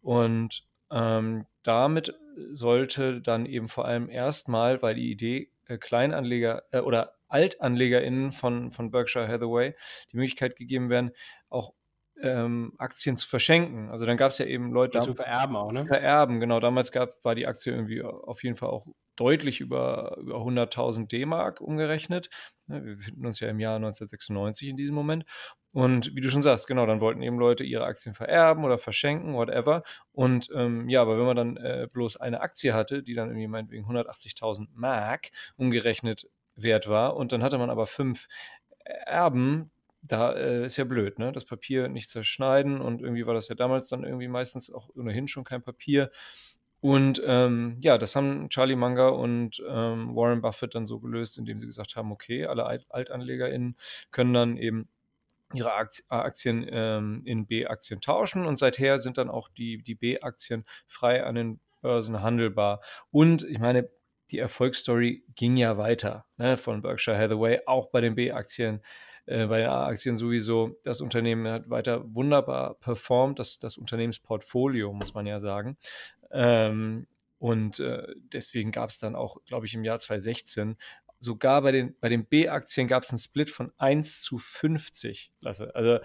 [0.00, 2.14] Und ähm, damit
[2.50, 8.72] sollte dann eben vor allem erstmal, weil die Idee äh, Kleinanleger äh, oder AltanlegerInnen von,
[8.72, 9.74] von Berkshire Hathaway
[10.12, 11.10] die Möglichkeit gegeben werden,
[11.50, 11.74] auch
[12.22, 13.90] ähm, Aktien zu verschenken.
[13.90, 15.00] Also dann gab es ja eben Leute.
[15.00, 15.86] zu vererben auch, ne?
[15.86, 16.60] Vererben, genau.
[16.60, 21.60] Damals gab, war die Aktie irgendwie auf jeden Fall auch deutlich über, über 100.000 D-Mark
[21.60, 22.30] umgerechnet.
[22.66, 25.24] Wir befinden uns ja im Jahr 1996 in diesem Moment.
[25.72, 29.34] Und wie du schon sagst, genau, dann wollten eben Leute ihre Aktien vererben oder verschenken,
[29.34, 29.82] whatever.
[30.12, 33.48] Und ähm, ja, aber wenn man dann äh, bloß eine Aktie hatte, die dann irgendwie
[33.48, 38.28] meinetwegen 180.000 Mark umgerechnet wert war, und dann hatte man aber fünf
[38.84, 39.70] Erben,
[40.02, 41.32] da äh, ist ja blöd, ne?
[41.32, 45.28] Das Papier nicht zerschneiden und irgendwie war das ja damals dann irgendwie meistens auch ohnehin
[45.28, 46.10] schon kein Papier.
[46.80, 51.58] Und ähm, ja, das haben Charlie Munger und ähm, Warren Buffett dann so gelöst, indem
[51.58, 53.76] sie gesagt haben, okay, alle Alt AltanlegerInnen
[54.12, 54.88] können dann eben
[55.54, 61.24] ihre Aktien ähm, in B-Aktien tauschen und seither sind dann auch die, die B-Aktien frei
[61.24, 62.80] an den Börsen handelbar.
[63.10, 63.88] Und ich meine,
[64.30, 68.82] die Erfolgsstory ging ja weiter ne, von Berkshire Hathaway, auch bei den B-Aktien,
[69.28, 70.78] äh, bei den A-Aktien sowieso.
[70.82, 75.76] Das Unternehmen hat weiter wunderbar performt, das, das Unternehmensportfolio, muss man ja sagen.
[76.30, 77.06] Ähm,
[77.38, 80.76] und äh, deswegen gab es dann auch, glaube ich, im Jahr 2016
[81.20, 85.32] sogar bei den, bei den B-Aktien gab es einen Split von 1 zu 50.
[85.40, 85.74] Lasse.
[85.74, 85.98] Also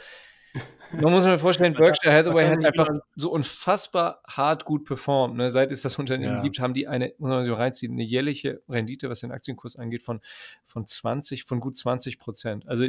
[1.02, 5.36] man muss sich vorstellen, Berkshire Hathaway hat einfach so unfassbar hart gut performt.
[5.36, 5.50] Ne?
[5.50, 6.42] Seit es das Unternehmen ja.
[6.42, 10.04] gibt, haben die eine, muss man so reinziehen, eine jährliche Rendite, was den Aktienkurs angeht,
[10.04, 10.22] von,
[10.64, 12.68] von 20, von gut 20 Prozent.
[12.68, 12.86] Also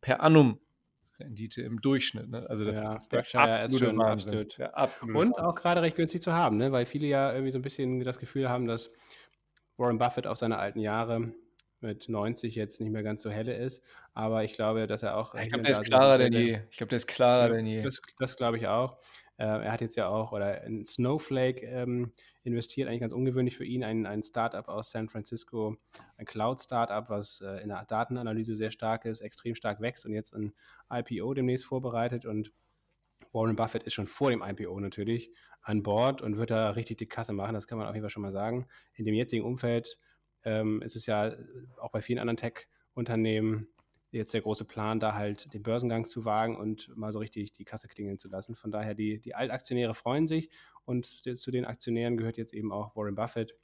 [0.00, 0.58] per annum
[1.20, 2.28] Rendite im Durchschnitt.
[2.28, 2.48] Ne?
[2.48, 4.48] Also das ja, ist der absolute ja, Wahnsinn.
[4.72, 5.16] Absolut.
[5.16, 6.72] Und auch gerade recht günstig zu haben, ne?
[6.72, 8.90] weil viele ja irgendwie so ein bisschen das Gefühl haben, dass
[9.76, 11.32] Warren Buffett auf seine alten Jahre
[11.84, 13.84] mit 90 jetzt nicht mehr ganz so helle ist.
[14.12, 15.34] Aber ich glaube, dass er auch.
[15.34, 16.60] Ich glaube, der ist klarer denn je.
[16.70, 17.82] Ich glaube, der ist klarer denn je.
[17.82, 18.96] Das, das glaube ich auch.
[19.36, 22.12] Äh, er hat jetzt ja auch oder in Snowflake ähm,
[22.44, 25.76] investiert, eigentlich ganz ungewöhnlich für ihn, ein, ein Startup aus San Francisco,
[26.18, 30.34] ein Cloud-Startup, was äh, in der Datenanalyse sehr stark ist, extrem stark wächst und jetzt
[30.34, 30.52] ein
[30.92, 32.26] IPO demnächst vorbereitet.
[32.26, 32.52] Und
[33.32, 37.08] Warren Buffett ist schon vor dem IPO natürlich an Bord und wird da richtig die
[37.08, 38.66] Kasse machen, das kann man auf jeden Fall schon mal sagen.
[38.94, 39.98] In dem jetzigen Umfeld
[40.44, 41.32] ähm, ist es ja
[41.80, 43.68] auch bei vielen anderen Tech-Unternehmen
[44.10, 47.64] jetzt der große Plan, da halt den Börsengang zu wagen und mal so richtig die
[47.64, 48.54] Kasse klingeln zu lassen.
[48.54, 50.50] Von daher, die, die Altaktionäre freuen sich
[50.84, 53.56] und zu den Aktionären gehört jetzt eben auch Warren Buffett,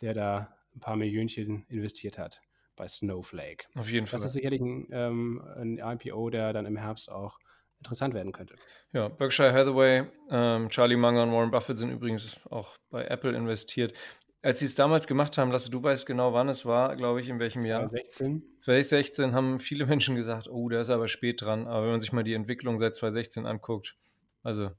[0.00, 2.40] der da ein paar Millionchen investiert hat
[2.76, 3.66] bei Snowflake.
[3.74, 4.18] Auf jeden Fall.
[4.18, 7.38] Das ist sicherlich ein, ähm, ein IPO, der dann im Herbst auch
[7.78, 8.56] interessant werden könnte.
[8.92, 13.94] Ja, Berkshire Hathaway, ähm, Charlie Munger und Warren Buffett sind übrigens auch bei Apple investiert.
[14.42, 17.28] Als sie es damals gemacht haben, Lasse, du weißt genau, wann es war, glaube ich,
[17.28, 18.30] in welchem 2016.
[18.30, 18.40] Jahr.
[18.60, 21.66] 2016 haben viele Menschen gesagt, oh, der ist aber spät dran.
[21.66, 23.96] Aber wenn man sich mal die Entwicklung seit 2016 anguckt,
[24.42, 24.70] also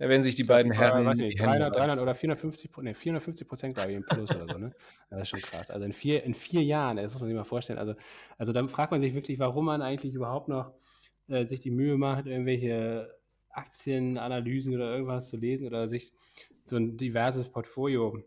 [0.00, 1.04] da werden sich die beiden Herren.
[1.04, 4.58] War, nicht, 300, 300 oder 450, nee, 450 Prozent, glaube ich, im Plus oder so.
[4.58, 4.72] Ne?
[5.10, 5.70] Das ist schon krass.
[5.70, 7.78] Also in vier, in vier Jahren, das muss man sich mal vorstellen.
[7.78, 7.94] Also,
[8.38, 10.72] also dann fragt man sich wirklich, warum man eigentlich überhaupt noch
[11.28, 13.14] äh, sich die Mühe macht, irgendwelche
[13.50, 16.14] Aktienanalysen oder irgendwas zu lesen oder sich
[16.64, 18.22] so ein diverses Portfolio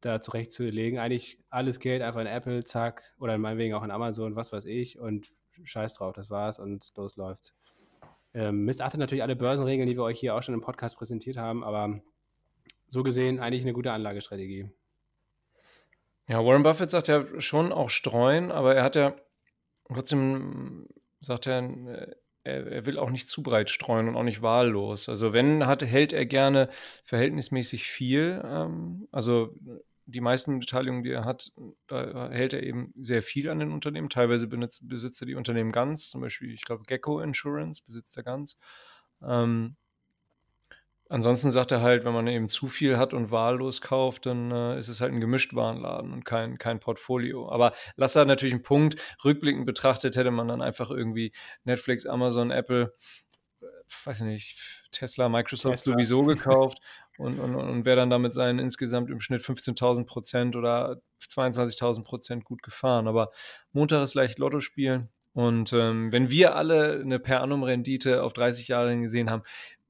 [0.00, 0.98] da zurechtzulegen.
[0.98, 4.98] Eigentlich alles Geld einfach in Apple, zack, oder meinetwegen auch in Amazon, was weiß ich,
[4.98, 5.32] und
[5.64, 7.54] scheiß drauf, das war's und los läuft's.
[8.34, 11.64] Ähm, missachtet natürlich alle Börsenregeln, die wir euch hier auch schon im Podcast präsentiert haben,
[11.64, 12.00] aber
[12.88, 14.70] so gesehen eigentlich eine gute Anlagestrategie.
[16.28, 19.16] Ja, Warren Buffett sagt ja schon auch streuen, aber er hat ja
[19.92, 20.86] trotzdem,
[21.20, 25.08] sagt er, er, er, will auch nicht zu breit streuen und auch nicht wahllos.
[25.08, 26.68] Also wenn, hat, hält er gerne
[27.04, 28.42] verhältnismäßig viel.
[28.44, 29.54] Ähm, also
[30.08, 31.52] die meisten Beteiligungen, die er hat,
[31.86, 34.08] da hält er eben sehr viel an den Unternehmen.
[34.08, 38.22] Teilweise benutzt, besitzt er die Unternehmen ganz, zum Beispiel, ich glaube, Gecko Insurance besitzt er
[38.22, 38.56] ganz.
[39.22, 39.76] Ähm,
[41.10, 44.78] ansonsten sagt er halt, wenn man eben zu viel hat und wahllos kauft, dann äh,
[44.78, 47.50] ist es halt ein Gemischtwarenladen und kein, kein Portfolio.
[47.50, 49.02] Aber lass da natürlich einen Punkt.
[49.22, 51.32] Rückblickend betrachtet hätte man dann einfach irgendwie
[51.64, 52.94] Netflix, Amazon, Apple,
[53.60, 53.66] äh,
[54.06, 54.58] weiß nicht,
[54.90, 55.92] Tesla, Microsoft Tesla.
[55.92, 56.78] sowieso gekauft
[57.18, 62.44] und, und, und wäre dann damit seinen insgesamt im Schnitt 15.000 Prozent oder 22.000 Prozent
[62.44, 63.08] gut gefahren.
[63.08, 63.30] Aber
[63.72, 65.08] Montag ist leicht Lotto spielen.
[65.34, 69.42] Und ähm, wenn wir alle eine per annum Rendite auf 30 Jahre gesehen haben,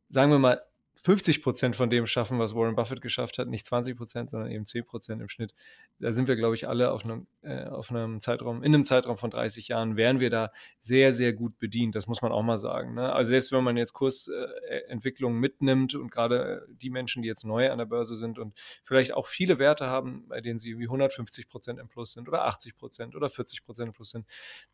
[0.08, 0.62] sagen wir mal
[1.04, 4.64] 50 Prozent von dem schaffen, was Warren Buffett geschafft hat, nicht 20 Prozent, sondern eben
[4.64, 5.54] 10 Prozent im Schnitt.
[5.98, 9.16] Da sind wir, glaube ich, alle auf einem, äh, auf einem Zeitraum, in einem Zeitraum
[9.16, 11.94] von 30 Jahren, wären wir da sehr, sehr gut bedient.
[11.94, 12.94] Das muss man auch mal sagen.
[12.94, 13.12] Ne?
[13.12, 17.70] Also selbst wenn man jetzt Kursentwicklungen äh, mitnimmt und gerade die Menschen, die jetzt neu
[17.70, 21.48] an der Börse sind und vielleicht auch viele Werte haben, bei denen sie wie 150
[21.48, 24.26] Prozent im Plus sind oder 80 Prozent oder 40 Prozent im Plus sind,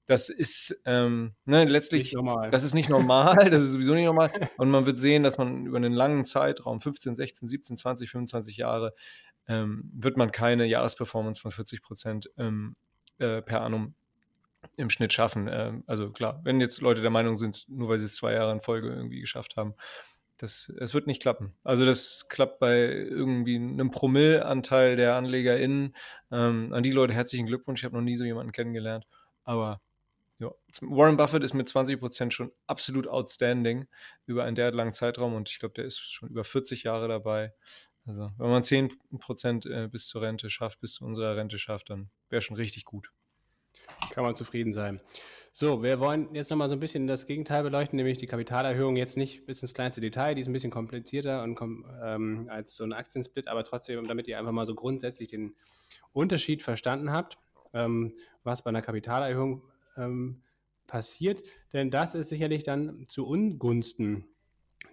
[0.06, 2.14] das ist ähm, ne, letztlich,
[2.50, 4.30] das ist nicht normal, das ist sowieso nicht normal.
[4.58, 8.10] Und man wird sehen, dass man über einen langen langen Zeitraum, 15, 16, 17, 20,
[8.10, 8.94] 25 Jahre,
[9.46, 12.76] ähm, wird man keine Jahresperformance von 40 Prozent ähm,
[13.18, 13.94] äh, per annum
[14.76, 15.48] im Schnitt schaffen.
[15.50, 18.52] Ähm, also klar, wenn jetzt Leute der Meinung sind, nur weil sie es zwei Jahre
[18.52, 19.74] in Folge irgendwie geschafft haben,
[20.38, 21.54] das, es wird nicht klappen.
[21.62, 25.94] Also das klappt bei irgendwie einem Promillanteil der AnlegerInnen.
[26.32, 27.80] Ähm, an die Leute herzlichen Glückwunsch.
[27.80, 29.06] Ich habe noch nie so jemanden kennengelernt.
[29.44, 29.80] Aber
[30.44, 33.86] ja, Warren Buffett ist mit 20 Prozent schon absolut outstanding
[34.26, 37.52] über einen derart langen Zeitraum und ich glaube, der ist schon über 40 Jahre dabei.
[38.06, 41.90] Also wenn man 10 Prozent äh, bis zur Rente schafft, bis zu unserer Rente schafft,
[41.90, 43.10] dann wäre schon richtig gut.
[44.10, 45.00] Kann man zufrieden sein.
[45.52, 49.16] So, wir wollen jetzt nochmal so ein bisschen das Gegenteil beleuchten, nämlich die Kapitalerhöhung jetzt
[49.16, 51.58] nicht bis ins kleinste Detail, die ist ein bisschen komplizierter und
[52.02, 55.54] ähm, als so ein Aktiensplit, aber trotzdem, damit ihr einfach mal so grundsätzlich den
[56.12, 57.38] Unterschied verstanden habt,
[57.72, 59.62] ähm, was bei einer Kapitalerhöhung
[59.96, 60.42] ähm,
[60.86, 61.42] passiert.
[61.72, 64.26] Denn das ist sicherlich dann zu Ungunsten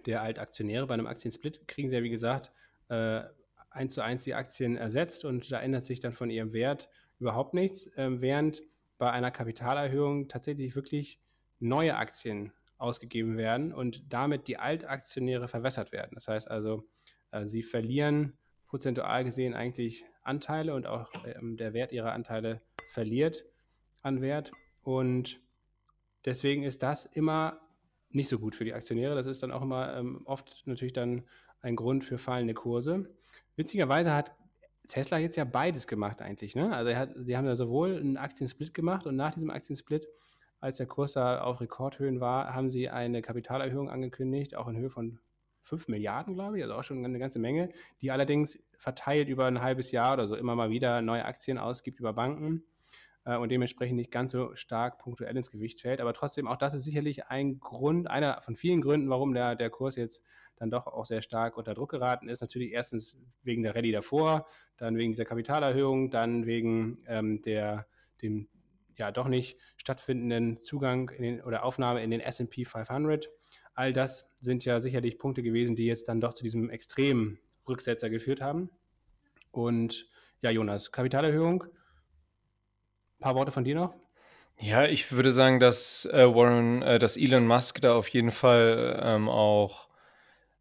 [0.06, 0.86] der Altaktionäre.
[0.86, 2.52] Bei einem Aktiensplit kriegen sie ja, wie gesagt,
[2.88, 3.22] äh,
[3.70, 6.88] eins zu eins die Aktien ersetzt und da ändert sich dann von ihrem Wert
[7.18, 8.62] überhaupt nichts, äh, während
[8.98, 11.20] bei einer Kapitalerhöhung tatsächlich wirklich
[11.58, 16.10] neue Aktien ausgegeben werden und damit die Altaktionäre verwässert werden.
[16.14, 16.84] Das heißt also,
[17.30, 18.36] äh, sie verlieren
[18.66, 23.44] prozentual gesehen eigentlich Anteile und auch ähm, der Wert ihrer Anteile verliert
[24.02, 24.52] an Wert.
[24.82, 25.40] Und
[26.24, 27.60] deswegen ist das immer
[28.10, 29.14] nicht so gut für die Aktionäre.
[29.14, 31.22] Das ist dann auch immer ähm, oft natürlich dann
[31.60, 33.08] ein Grund für fallende Kurse.
[33.56, 34.34] Witzigerweise hat
[34.88, 36.54] Tesla jetzt ja beides gemacht eigentlich.
[36.54, 36.74] Ne?
[36.74, 40.08] Also hat, die haben ja sowohl einen Aktiensplit gemacht und nach diesem Aktiensplit,
[40.60, 44.90] als der Kurs da auf Rekordhöhen war, haben sie eine Kapitalerhöhung angekündigt, auch in Höhe
[44.90, 45.18] von
[45.62, 49.62] 5 Milliarden, glaube ich, also auch schon eine ganze Menge, die allerdings verteilt über ein
[49.62, 52.64] halbes Jahr oder so immer mal wieder neue Aktien ausgibt über Banken
[53.24, 56.00] äh, und dementsprechend nicht ganz so stark punktuell ins Gewicht fällt.
[56.00, 59.70] Aber trotzdem, auch das ist sicherlich ein Grund, einer von vielen Gründen, warum der, der
[59.70, 60.22] Kurs jetzt
[60.56, 62.40] dann doch auch sehr stark unter Druck geraten ist.
[62.40, 67.86] Natürlich erstens wegen der Rallye davor, dann wegen dieser Kapitalerhöhung, dann wegen ähm, der,
[68.20, 68.48] dem
[68.98, 73.30] ja doch nicht stattfindenden Zugang den, oder Aufnahme in den SP 500.
[73.74, 78.10] All das sind ja sicherlich Punkte gewesen, die jetzt dann doch zu diesem extremen Rücksetzer
[78.10, 78.70] geführt haben.
[79.50, 80.08] Und
[80.40, 81.64] ja, Jonas, Kapitalerhöhung,
[83.22, 83.94] paar Worte von dir noch?
[84.58, 89.00] Ja, ich würde sagen, dass äh, Warren, äh, dass Elon Musk da auf jeden Fall
[89.02, 89.88] ähm, auch,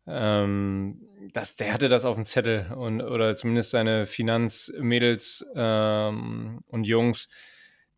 [0.07, 6.85] ähm, dass der hatte das auf dem Zettel und oder zumindest seine Finanzmädels ähm, und
[6.85, 7.29] Jungs,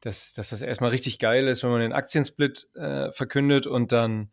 [0.01, 4.29] dass, dass das erstmal richtig geil ist, wenn man den Aktiensplit äh, verkündet und dann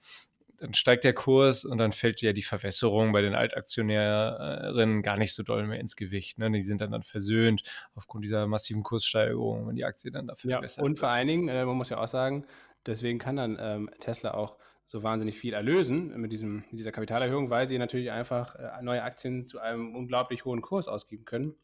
[0.61, 5.35] dann steigt der Kurs und dann fällt ja die Verwässerung bei den Altaktionärinnen gar nicht
[5.35, 6.38] so doll mehr ins Gewicht.
[6.38, 6.51] Ne?
[6.51, 7.62] Die sind dann, dann versöhnt
[7.94, 11.49] aufgrund dieser massiven Kurssteigerung, wenn die Aktie dann dafür ja, besser Und vor allen Dingen,
[11.49, 12.46] äh, man muss ja auch sagen,
[12.85, 17.49] deswegen kann dann ähm, Tesla auch so wahnsinnig viel erlösen mit, diesem, mit dieser Kapitalerhöhung,
[17.49, 21.55] weil sie natürlich einfach äh, neue Aktien zu einem unglaublich hohen Kurs ausgeben können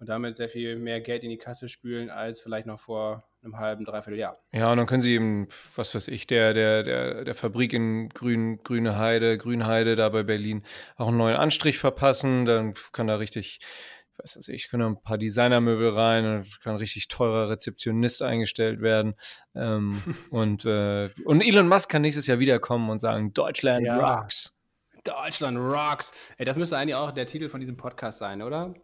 [0.00, 3.58] und damit sehr viel mehr Geld in die Kasse spülen als vielleicht noch vor einem
[3.58, 4.38] halben, dreiviertel Jahr.
[4.52, 8.08] Ja, und dann können sie eben, was weiß ich, der, der, der, der Fabrik in
[8.10, 10.64] Grün, Grüne Heide, Grünheide da bei Berlin
[10.96, 12.44] auch einen neuen Anstrich verpassen.
[12.44, 13.60] Dann kann da richtig,
[14.18, 18.22] was weiß ich, können da ein paar Designermöbel rein und kann ein richtig teurer Rezeptionist
[18.22, 19.14] eingestellt werden.
[19.54, 20.00] Ähm,
[20.30, 23.98] und, äh, und Elon Musk kann nächstes Jahr wiederkommen und sagen, Deutschland ja.
[23.98, 24.56] rocks.
[25.04, 26.12] Deutschland rocks.
[26.36, 28.74] Ey, das müsste eigentlich auch der Titel von diesem Podcast sein, oder?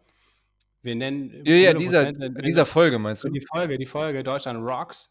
[0.81, 1.41] Wir nennen.
[1.43, 3.29] Ja, ja, dieser, dieser Folge meinst du?
[3.29, 5.09] Die Folge, die Folge Deutschland Rocks.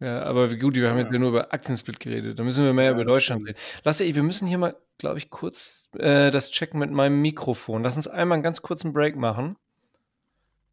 [0.00, 2.38] Ja, aber gut, wir haben jetzt ja nur über Aktiensplit geredet.
[2.38, 3.58] Da müssen wir mehr ja, über Deutschland reden.
[3.84, 7.82] Lasse ich, wir müssen hier mal, glaube ich, kurz äh, das checken mit meinem Mikrofon.
[7.82, 9.56] Lass uns einmal einen ganz kurzen Break machen.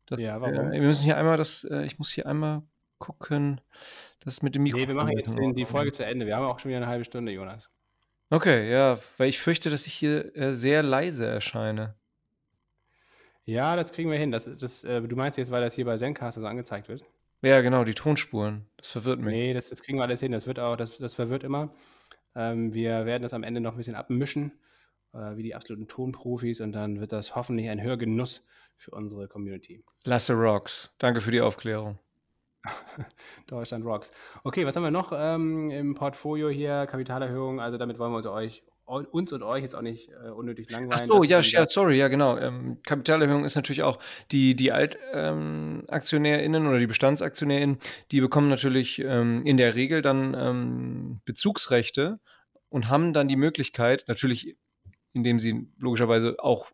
[0.07, 0.71] Das, ja, warum?
[0.71, 2.63] Äh, wir müssen hier einmal das, äh, ich muss hier einmal
[2.97, 3.61] gucken,
[4.21, 4.87] das mit dem Mikrofon.
[4.87, 6.25] Nee, wir machen jetzt den, die Folge zu Ende.
[6.25, 7.69] Wir haben auch schon wieder eine halbe Stunde, Jonas.
[8.29, 11.95] Okay, ja, weil ich fürchte, dass ich hier äh, sehr leise erscheine.
[13.51, 14.31] Ja, das kriegen wir hin.
[14.31, 17.03] Das, das, äh, du meinst jetzt, weil das hier bei Zencaster so angezeigt wird?
[17.41, 18.65] Ja, genau, die Tonspuren.
[18.77, 19.33] Das verwirrt mich.
[19.33, 20.31] Nee, das, das kriegen wir alles hin.
[20.31, 21.73] Das wird auch, das, das verwirrt immer.
[22.33, 24.53] Ähm, wir werden das am Ende noch ein bisschen abmischen,
[25.13, 28.41] äh, wie die absoluten Tonprofis, und dann wird das hoffentlich ein Hörgenuss
[28.77, 29.83] für unsere Community.
[30.05, 30.95] Lasse Rocks.
[30.97, 31.99] Danke für die Aufklärung.
[33.47, 34.11] Deutschland Rocks.
[34.45, 36.85] Okay, was haben wir noch ähm, im Portfolio hier?
[36.85, 37.59] Kapitalerhöhung.
[37.59, 41.09] Also damit wollen wir uns euch uns und euch jetzt auch nicht äh, unnötig langweilen.
[41.09, 42.37] Ach so, ja, ja, sorry, ja, genau.
[42.37, 43.99] Ähm, Kapitalerhöhung ist natürlich auch
[44.31, 47.79] die, die AltaktionärInnen ähm, oder die BestandsaktionärInnen,
[48.11, 52.19] die bekommen natürlich ähm, in der Regel dann ähm, Bezugsrechte
[52.69, 54.57] und haben dann die Möglichkeit, natürlich,
[55.13, 56.71] indem sie logischerweise auch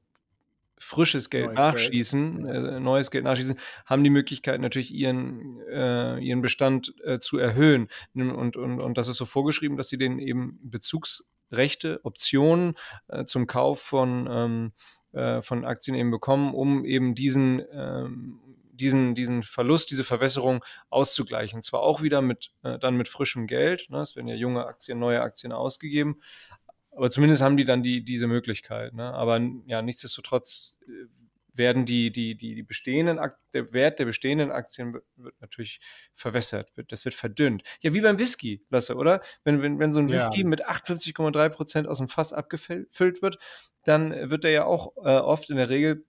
[0.79, 2.67] frisches Geld neues nachschießen, Geld.
[2.67, 7.87] Äh, neues Geld nachschießen, haben die Möglichkeit natürlich ihren, äh, ihren Bestand äh, zu erhöhen.
[8.13, 12.75] Und, und, und das ist so vorgeschrieben, dass sie den eben Bezugs Rechte, Optionen
[13.07, 14.71] äh, zum Kauf von, ähm,
[15.13, 18.39] äh, von Aktien eben bekommen, um eben diesen, ähm,
[18.71, 21.61] diesen, diesen Verlust, diese Verwässerung auszugleichen.
[21.61, 23.99] Zwar auch wieder mit, äh, dann mit frischem Geld, ne?
[23.99, 26.21] es werden ja junge Aktien, neue Aktien ausgegeben,
[26.91, 28.93] aber zumindest haben die dann die, diese Möglichkeit.
[28.93, 29.13] Ne?
[29.13, 31.07] Aber ja, nichtsdestotrotz äh,
[31.57, 35.79] werden die, die, die, die bestehenden Aktien, der Wert der bestehenden Aktien wird, wird, natürlich
[36.13, 37.63] verwässert, wird, das wird verdünnt.
[37.81, 39.21] Ja, wie beim Whisky, Lasse, oder?
[39.43, 40.27] Wenn, wenn, wenn so ein ja.
[40.27, 43.37] Whisky mit 58,3 Prozent aus dem Fass abgefüllt wird,
[43.83, 46.05] dann wird er ja auch äh, oft in der Regel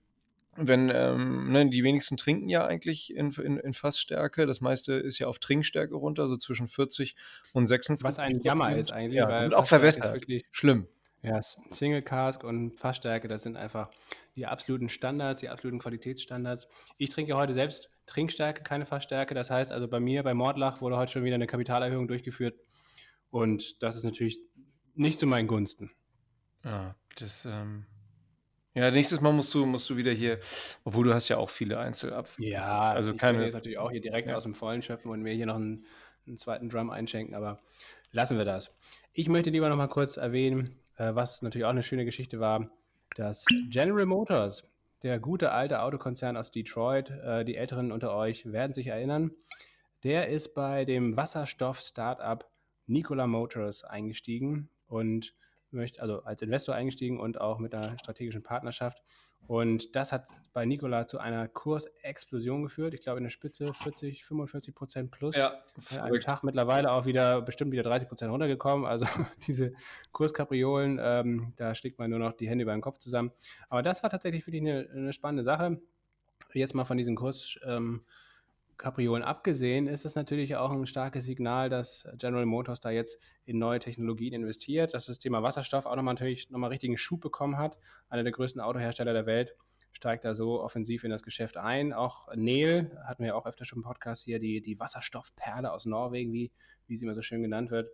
[0.60, 4.46] wenn ähm, ne, die wenigsten trinken ja eigentlich in, in, in, Fassstärke.
[4.46, 7.14] Das meiste ist ja auf Trinkstärke runter, so zwischen 40
[7.52, 8.04] und 56.
[8.04, 9.14] Was ein Jammer ist eigentlich.
[9.14, 10.12] Ja, und auch verwässert.
[10.12, 10.88] Wirklich schlimm.
[11.22, 13.90] Ja, Single Cask und Fassstärke, das sind einfach
[14.38, 16.68] die absoluten Standards, die absoluten Qualitätsstandards.
[16.96, 19.34] Ich trinke heute selbst Trinkstärke, keine Fassstärke.
[19.34, 22.58] Das heißt also bei mir, bei Mordlach, wurde heute schon wieder eine Kapitalerhöhung durchgeführt.
[23.30, 24.40] Und das ist natürlich
[24.94, 25.90] nicht zu meinen Gunsten.
[26.64, 27.86] Ja, das, ähm,
[28.74, 30.38] ja, nächstes Mal musst du, musst du wieder hier,
[30.84, 32.28] obwohl du hast ja auch viele Einzelab.
[32.38, 33.42] Ja, also ich keine.
[33.42, 34.36] jetzt natürlich auch hier direkt ja.
[34.36, 35.84] aus dem Vollen schöpfen und mir hier noch einen,
[36.26, 37.60] einen zweiten Drum einschenken, aber
[38.12, 38.74] lassen wir das.
[39.12, 42.70] Ich möchte lieber noch mal kurz erwähnen, äh, was natürlich auch eine schöne Geschichte war,
[43.16, 44.62] dass General Motors,
[45.02, 49.30] der gute alte Autokonzern aus Detroit, äh, die Älteren unter euch werden sich erinnern,
[50.04, 52.48] der ist bei dem Wasserstoff-Startup
[52.86, 55.34] Nikola Motors eingestiegen und
[55.70, 59.02] möchte, also als Investor eingestiegen und auch mit einer strategischen Partnerschaft.
[59.46, 62.92] Und das hat bei Nikola zu einer Kursexplosion geführt.
[62.92, 65.36] Ich glaube in der Spitze 40, 45 Prozent plus.
[65.36, 65.58] Ja,
[65.90, 68.84] äh, am Tag mittlerweile auch wieder bestimmt wieder 30 Prozent runtergekommen.
[68.84, 69.06] Also
[69.46, 69.72] diese
[70.12, 73.32] Kurskapriolen, ähm, da schlägt man nur noch die Hände über den Kopf zusammen.
[73.70, 75.80] Aber das war tatsächlich für dich eine, eine spannende Sache.
[76.52, 77.58] Jetzt mal von diesen Kurs.
[77.64, 78.04] Ähm,
[78.78, 83.58] Kapriolen abgesehen, ist es natürlich auch ein starkes Signal, dass General Motors da jetzt in
[83.58, 87.76] neue Technologien investiert, dass das Thema Wasserstoff auch nochmal natürlich nochmal richtigen Schub bekommen hat.
[88.08, 89.56] Einer der größten Autohersteller der Welt
[89.90, 91.92] steigt da so offensiv in das Geschäft ein.
[91.92, 96.32] Auch Nel, hatten wir auch öfter schon im Podcast hier, die, die Wasserstoffperle aus Norwegen,
[96.32, 96.52] wie,
[96.86, 97.90] wie sie immer so schön genannt wird,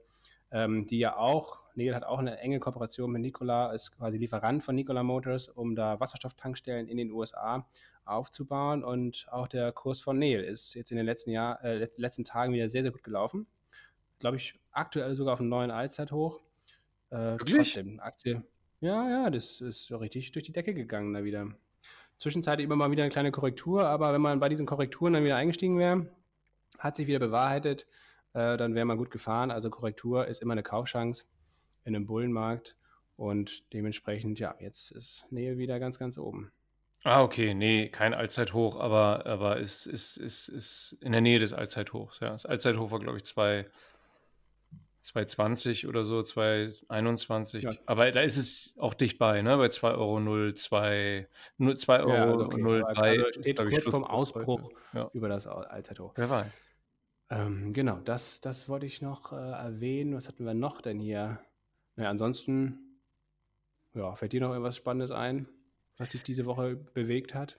[0.50, 4.62] ähm, die ja auch, Nel hat auch eine enge Kooperation mit Nikola, ist quasi Lieferant
[4.62, 7.66] von Nikola Motors, um da Wasserstofftankstellen in den USA
[8.04, 8.84] aufzubauen.
[8.84, 12.52] Und auch der Kurs von Nel ist jetzt in den letzten, Jahr, äh, letzten Tagen
[12.52, 13.46] wieder sehr, sehr gut gelaufen.
[14.18, 16.40] Glaube ich, aktuell sogar auf einem neuen Allzeithoch.
[17.10, 17.74] Äh, Wirklich?
[17.74, 18.42] Trotzdem, Aktie.
[18.80, 21.48] Ja, ja, das ist so richtig durch die Decke gegangen da wieder.
[22.16, 25.36] Zwischenzeitlich immer mal wieder eine kleine Korrektur, aber wenn man bei diesen Korrekturen dann wieder
[25.36, 26.08] eingestiegen wäre,
[26.78, 27.86] hat sich wieder bewahrheitet,
[28.34, 29.50] äh, dann wäre man gut gefahren.
[29.50, 31.24] Also Korrektur ist immer eine Kaufchance
[31.84, 32.76] in einem Bullenmarkt
[33.16, 36.52] und dementsprechend, ja, jetzt ist Nähe wieder ganz, ganz oben.
[37.06, 41.52] Ah, okay, nee, kein Allzeithoch, aber, aber ist, ist, ist, ist in der Nähe des
[41.52, 42.20] Allzeithochs.
[42.20, 42.30] Ja.
[42.30, 43.66] Das Allzeithoch war, glaube ich, 2,
[45.00, 47.62] 220 oder so, 221.
[47.64, 47.72] Ja.
[47.84, 49.58] Aber da ist es auch dicht bei, ne?
[49.58, 51.28] Bei 2,02 Euro, 2,
[51.74, 52.62] 2 Euro ja, okay.
[52.62, 52.82] 03.
[52.94, 55.10] Also steht ist, kurz vom Ausbruch ja.
[55.12, 56.14] über das Allzeithoch.
[56.16, 56.68] Wer weiß.
[57.28, 60.14] Ähm, genau, das, das wollte ich noch äh, erwähnen.
[60.14, 61.38] Was hatten wir noch denn hier?
[61.96, 62.98] Naja, ansonsten,
[63.92, 65.48] ja, fällt dir noch irgendwas Spannendes ein?
[65.96, 67.58] Was dich diese Woche bewegt hat?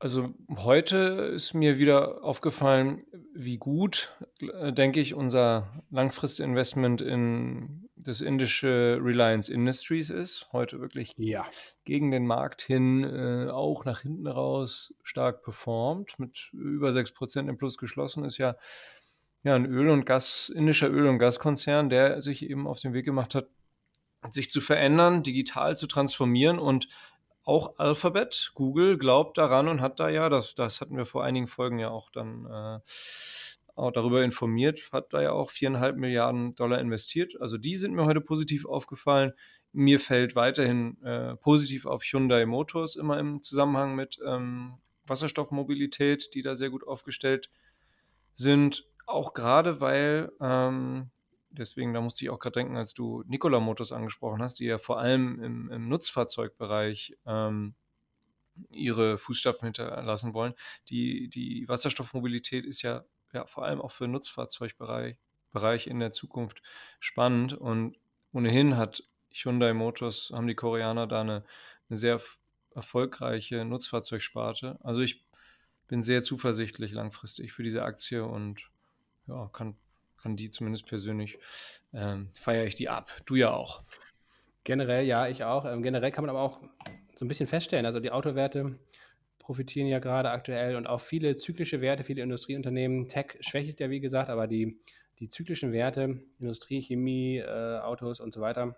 [0.00, 0.96] Also heute
[1.34, 9.52] ist mir wieder aufgefallen, wie gut, äh, denke ich, unser Langfristinvestment in das indische Reliance
[9.52, 10.48] Industries ist.
[10.52, 11.44] Heute wirklich ja.
[11.84, 17.58] gegen den Markt hin, äh, auch nach hinten raus stark performt, mit über 6% im
[17.58, 18.56] Plus geschlossen, ist ja,
[19.42, 23.04] ja ein Öl- und Gas, indischer Öl- und Gaskonzern, der sich eben auf den Weg
[23.04, 23.48] gemacht hat,
[24.30, 26.88] sich zu verändern, digital zu transformieren und
[27.44, 31.46] auch Alphabet, Google glaubt daran und hat da ja, das, das hatten wir vor einigen
[31.46, 32.80] Folgen ja auch dann äh,
[33.74, 37.40] auch darüber informiert, hat da ja auch viereinhalb Milliarden Dollar investiert.
[37.40, 39.32] Also die sind mir heute positiv aufgefallen.
[39.72, 44.74] Mir fällt weiterhin äh, positiv auf Hyundai Motors immer im Zusammenhang mit ähm,
[45.06, 47.50] Wasserstoffmobilität, die da sehr gut aufgestellt
[48.34, 48.86] sind.
[49.06, 51.10] Auch gerade, weil ähm,
[51.58, 54.78] deswegen, da musste ich auch gerade denken, als du Nikola Motors angesprochen hast, die ja
[54.78, 57.74] vor allem im, im Nutzfahrzeugbereich ähm,
[58.70, 60.54] ihre Fußstapfen hinterlassen wollen.
[60.88, 65.16] Die, die Wasserstoffmobilität ist ja, ja vor allem auch für Nutzfahrzeugbereich
[65.50, 66.62] Bereich in der Zukunft
[67.00, 67.96] spannend und
[68.32, 71.44] ohnehin hat Hyundai Motors, haben die Koreaner da eine,
[71.88, 72.20] eine sehr
[72.74, 74.78] erfolgreiche Nutzfahrzeugsparte.
[74.82, 75.24] Also ich
[75.86, 78.70] bin sehr zuversichtlich langfristig für diese Aktie und
[79.26, 79.76] ja, kann
[80.22, 81.38] kann die zumindest persönlich,
[81.92, 83.10] ähm, feiere ich die ab.
[83.26, 83.82] Du ja auch.
[84.64, 85.64] Generell, ja, ich auch.
[85.64, 86.60] Ähm, generell kann man aber auch
[87.14, 88.78] so ein bisschen feststellen, also die Autowerte
[89.38, 93.08] profitieren ja gerade aktuell und auch viele zyklische Werte, viele Industrieunternehmen.
[93.08, 94.78] Tech schwächelt ja, wie gesagt, aber die,
[95.20, 98.76] die zyklischen Werte, Industrie, Chemie, äh, Autos und so weiter,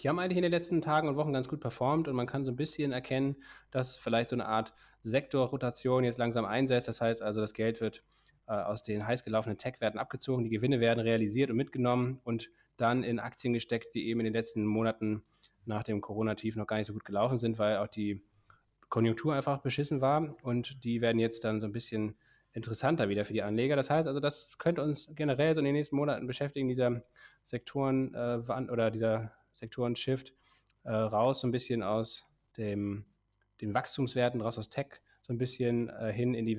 [0.00, 2.44] die haben eigentlich in den letzten Tagen und Wochen ganz gut performt und man kann
[2.44, 6.88] so ein bisschen erkennen, dass vielleicht so eine Art Sektorrotation jetzt langsam einsetzt.
[6.88, 8.02] Das heißt also, das Geld wird
[8.48, 13.18] aus den heiß gelaufenen Tech-Werten abgezogen, die Gewinne werden realisiert und mitgenommen und dann in
[13.18, 15.22] Aktien gesteckt, die eben in den letzten Monaten
[15.66, 18.22] nach dem Corona-Tief noch gar nicht so gut gelaufen sind, weil auch die
[18.88, 22.16] Konjunktur einfach beschissen war und die werden jetzt dann so ein bisschen
[22.52, 23.76] interessanter wieder für die Anleger.
[23.76, 27.02] Das heißt also, das könnte uns generell so in den nächsten Monaten beschäftigen, dieser
[27.44, 28.40] Sektoren äh,
[28.70, 30.32] oder dieser Sektoren-Shift
[30.84, 32.26] äh, raus, so ein bisschen aus
[32.56, 33.04] dem,
[33.60, 36.56] den Wachstumswerten, raus aus Tech, so ein bisschen äh, hin in die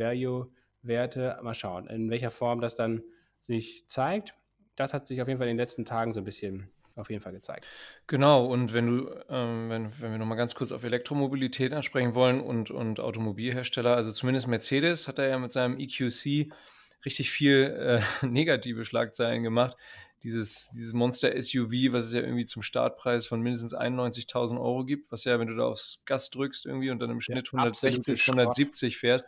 [0.83, 1.39] Value-Werte.
[1.41, 3.03] Mal schauen, in welcher Form das dann
[3.39, 4.33] sich zeigt.
[4.75, 7.21] Das hat sich auf jeden Fall in den letzten Tagen so ein bisschen auf jeden
[7.21, 7.65] Fall gezeigt.
[8.07, 12.41] Genau, und wenn du, ähm, wenn, wenn wir nochmal ganz kurz auf Elektromobilität ansprechen wollen
[12.41, 16.51] und, und Automobilhersteller, also zumindest Mercedes hat da ja mit seinem EQC
[17.05, 19.77] richtig viel äh, negative Schlagzeilen gemacht.
[20.23, 25.23] Dieses, dieses Monster-SUV, was es ja irgendwie zum Startpreis von mindestens 91.000 Euro gibt, was
[25.23, 28.97] ja, wenn du da aufs Gas drückst irgendwie und dann im Schnitt ja, 160, 170
[28.97, 29.25] fährst,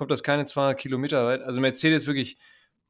[0.00, 1.42] kommt das keine 200 Kilometer weit.
[1.42, 2.38] Also Mercedes wirklich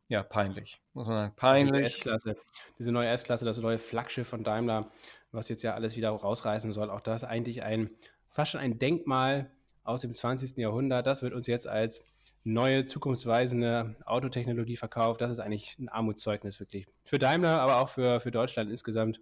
[0.07, 1.35] ja, peinlich, muss man sagen.
[1.35, 1.97] Peinlich.
[1.97, 2.37] Diese S-Klasse,
[2.79, 4.93] diese neue S-Klasse, das neue Flaggschiff von Daimler,
[5.33, 7.91] was jetzt ja alles wieder rausreißen soll, auch das eigentlich ein,
[8.29, 9.51] fast schon ein Denkmal
[9.83, 10.57] aus dem 20.
[10.57, 11.05] Jahrhundert.
[11.05, 12.07] Das wird uns jetzt als
[12.45, 15.21] neue, zukunftsweisende Autotechnologie verkauft.
[15.21, 16.87] Das ist eigentlich ein Armutszeugnis wirklich.
[17.03, 19.21] Für Daimler, aber auch für, für Deutschland insgesamt.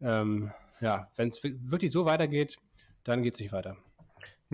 [0.00, 2.56] Ähm, ja, wenn es wirklich so weitergeht,
[3.04, 3.76] dann geht es nicht weiter.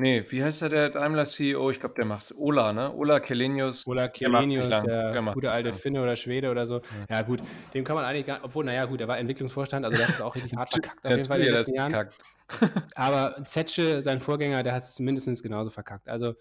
[0.00, 1.70] Nee, wie heißt der, der Daimler-CEO?
[1.70, 2.90] Ich glaube, der macht Ola, ne?
[2.94, 3.86] Ola Kelenius.
[3.86, 6.76] Ola Kelenius, der, der gute alte Finne oder Schwede oder so.
[7.10, 7.16] Ja.
[7.16, 7.22] ja.
[7.22, 7.42] gut,
[7.74, 10.20] dem kann man eigentlich gar obwohl, naja, gut, er war Entwicklungsvorstand, also der hat es
[10.22, 12.08] auch richtig hart verkackt auf jeden Fall in den letzten Jahren.
[12.94, 16.08] Aber Zetsche, sein Vorgänger, der hat es mindestens genauso verkackt.
[16.08, 16.34] Also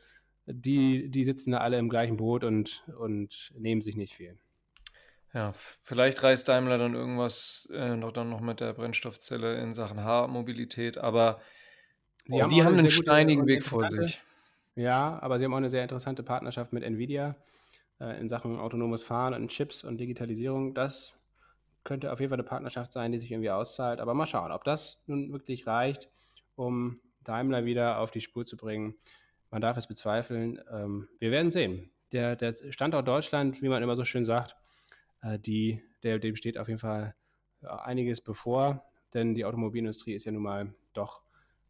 [0.45, 4.37] die, die sitzen da alle im gleichen Boot und, und nehmen sich nicht viel.
[5.33, 5.53] Ja,
[5.83, 10.97] vielleicht reißt Daimler dann irgendwas äh, noch, dann noch mit der Brennstoffzelle in Sachen Haarmobilität,
[10.97, 11.41] aber
[12.29, 14.21] Sie haben die haben einen steinigen Weg vor sich.
[14.75, 17.35] Ja, aber sie haben auch eine sehr interessante Partnerschaft mit Nvidia
[17.99, 20.73] äh, in Sachen autonomes Fahren und Chips und Digitalisierung.
[20.73, 21.15] Das
[21.83, 23.99] könnte auf jeden Fall eine Partnerschaft sein, die sich irgendwie auszahlt.
[23.99, 26.09] Aber mal schauen, ob das nun wirklich reicht,
[26.55, 28.95] um Daimler wieder auf die Spur zu bringen.
[29.49, 30.61] Man darf es bezweifeln.
[30.71, 31.91] Ähm, wir werden sehen.
[32.11, 34.55] Der, der, Standort Deutschland, wie man immer so schön sagt,
[35.23, 37.15] äh, die, der, dem steht auf jeden Fall
[37.61, 41.23] einiges bevor, denn die Automobilindustrie ist ja nun mal doch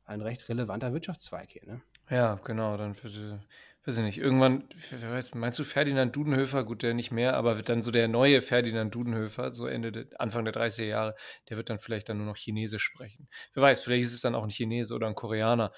[0.10, 1.66] ein recht relevanter Wirtschaftszweig hier.
[1.66, 1.82] Ne?
[2.10, 2.76] Ja, genau.
[2.78, 3.40] Dann bitte,
[3.86, 4.68] weiß ich nicht, irgendwann,
[5.34, 6.64] meinst du Ferdinand Dudenhöfer?
[6.64, 10.46] Gut, der nicht mehr, aber wird dann so der neue Ferdinand Dudenhöfer, so Ende, Anfang
[10.46, 11.16] der 30er Jahre,
[11.50, 13.30] der wird dann vielleicht dann nur noch Chinesisch sprechen.
[13.54, 15.72] Wer weiß, vielleicht ist es dann auch ein Chinese oder ein Koreaner.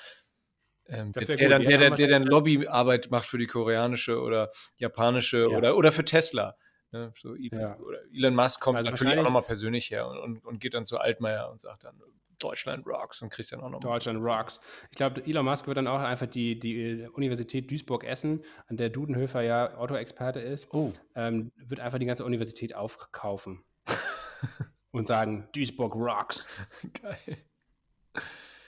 [0.87, 5.49] Ähm, der, der, dann, der, der, der dann Lobbyarbeit macht für die koreanische oder japanische
[5.49, 5.57] ja.
[5.57, 6.55] oder, oder für Tesla.
[6.91, 7.13] Ne?
[7.15, 7.77] So Elon, ja.
[8.13, 10.97] Elon Musk kommt also natürlich auch nochmal persönlich her und, und, und, geht dann zu
[10.97, 12.01] Altmaier und sagt dann,
[12.43, 13.79] Deutschland rocks und Christian auch noch.
[13.79, 14.59] Deutschland rocks.
[14.89, 19.41] Ich glaube, Elon Musk wird dann auch einfach die, die Universität Duisburg-Essen, an der Dudenhöfer
[19.41, 20.91] ja Autoexperte ist, oh.
[21.15, 23.63] ähm, wird einfach die ganze Universität aufkaufen
[24.91, 26.47] und sagen, Duisburg rocks.
[27.01, 27.37] Geil.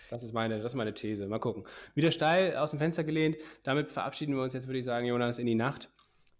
[0.09, 1.27] Das ist, meine, das ist meine These.
[1.27, 1.63] Mal gucken.
[1.95, 3.37] Wieder steil aus dem Fenster gelehnt.
[3.63, 5.89] Damit verabschieden wir uns jetzt, würde ich sagen, Jonas, in die Nacht.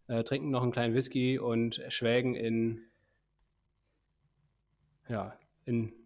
[0.08, 2.82] Äh, trinken noch einen kleinen Whisky und schwelgen in,
[5.08, 6.03] ja, in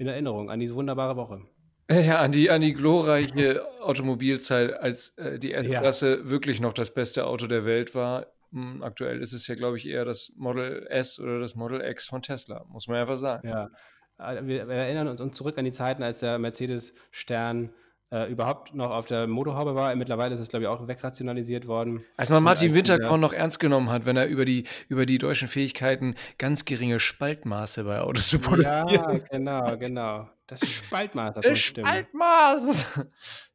[0.00, 1.42] in Erinnerung an diese wunderbare Woche.
[1.90, 6.30] Ja, an die, an die glorreiche Automobilzeit, als äh, die S-Klasse ja.
[6.30, 8.26] wirklich noch das beste Auto der Welt war.
[8.52, 12.06] Hm, aktuell ist es ja, glaube ich, eher das Model S oder das Model X
[12.06, 13.48] von Tesla, muss man einfach sagen.
[13.48, 13.70] Ja,
[14.18, 17.70] äh, wir, wir erinnern uns zurück an die Zeiten, als der Mercedes-Stern
[18.10, 19.94] äh, überhaupt noch auf der Motorhaube war.
[19.94, 22.04] Mittlerweile ist es, glaube ich, auch wegrationalisiert worden.
[22.16, 25.18] Als man Martin als Winterkorn noch ernst genommen hat, wenn er über die, über die
[25.18, 28.88] deutschen Fähigkeiten ganz geringe Spaltmaße bei Autos zu produzieren.
[28.88, 30.28] Ja, genau, genau.
[30.46, 33.00] Das Spaltmaß, das, das Spaltmaß!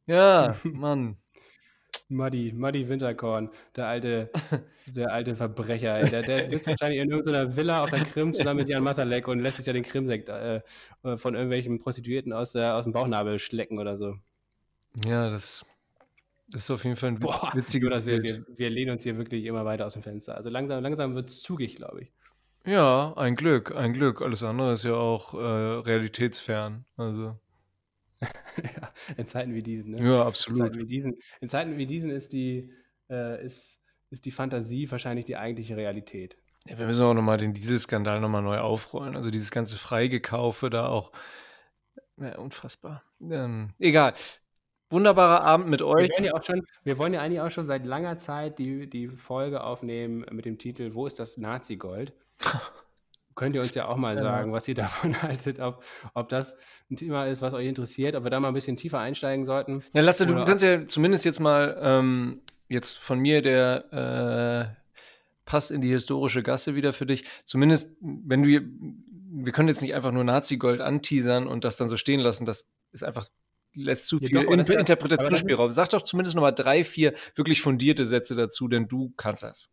[0.06, 1.18] ja, Mann.
[2.08, 4.30] Muddy, Muddy Winterkorn, der alte,
[4.86, 6.04] der alte Verbrecher.
[6.04, 9.40] Der, der sitzt wahrscheinlich in irgendeiner Villa auf der Krim zusammen mit Jan Masalek und
[9.40, 10.60] lässt sich ja den Krimsekt äh,
[11.02, 14.14] von irgendwelchen Prostituierten aus, der, aus dem Bauchnabel schlecken oder so.
[15.04, 15.66] Ja, das,
[16.54, 19.44] ist auf jeden Fall ein Boah, witziges Jonas, wir, wir, wir, lehnen uns hier wirklich
[19.44, 20.36] immer weiter aus dem Fenster.
[20.36, 22.12] Also langsam, langsam wird es zugig, glaube ich.
[22.64, 24.22] Ja, ein Glück, ein Glück.
[24.22, 26.84] Alles andere ist ja auch äh, realitätsfern.
[26.96, 27.38] Also.
[28.20, 29.92] ja, in Zeiten wie diesen.
[29.92, 30.04] Ne?
[30.04, 30.58] Ja, absolut.
[30.58, 32.72] In Zeiten wie diesen, in Zeiten wie diesen ist, die,
[33.10, 33.80] äh, ist,
[34.10, 36.36] ist die Fantasie wahrscheinlich die eigentliche Realität.
[36.66, 39.14] Ja, wir müssen auch nochmal den Dieselskandal nochmal neu aufrollen.
[39.14, 41.12] Also dieses ganze Freigekaufe da auch.
[42.16, 43.02] Ja, unfassbar.
[43.20, 44.14] Ähm, egal
[44.90, 46.08] wunderbarer Abend mit euch.
[46.16, 49.64] Wir, ja schon, wir, wollen ja eigentlich auch schon seit langer Zeit die, die Folge
[49.64, 52.12] aufnehmen mit dem Titel Wo ist das Nazi-Gold?
[53.36, 54.22] könnt ihr uns ja auch mal ja.
[54.22, 55.84] sagen, was ihr davon haltet, ob,
[56.14, 56.56] ob das
[56.90, 59.84] ein Thema ist, was euch interessiert, ob wir da mal ein bisschen tiefer einsteigen sollten.
[59.92, 64.86] Ja, Lasse, du kannst ja zumindest jetzt mal ähm, jetzt von mir der äh,
[65.44, 67.24] Pass in die historische Gasse wieder für dich.
[67.44, 71.96] Zumindest, wenn du, wir können jetzt nicht einfach nur Nazi-Gold anteasern und das dann so
[71.96, 73.28] stehen lassen, das ist einfach
[73.76, 75.70] lässt zu viel ja, doch, in, Interpretationsspielraum.
[75.70, 79.72] Sag doch zumindest noch mal drei, vier wirklich fundierte Sätze dazu, denn du kannst das.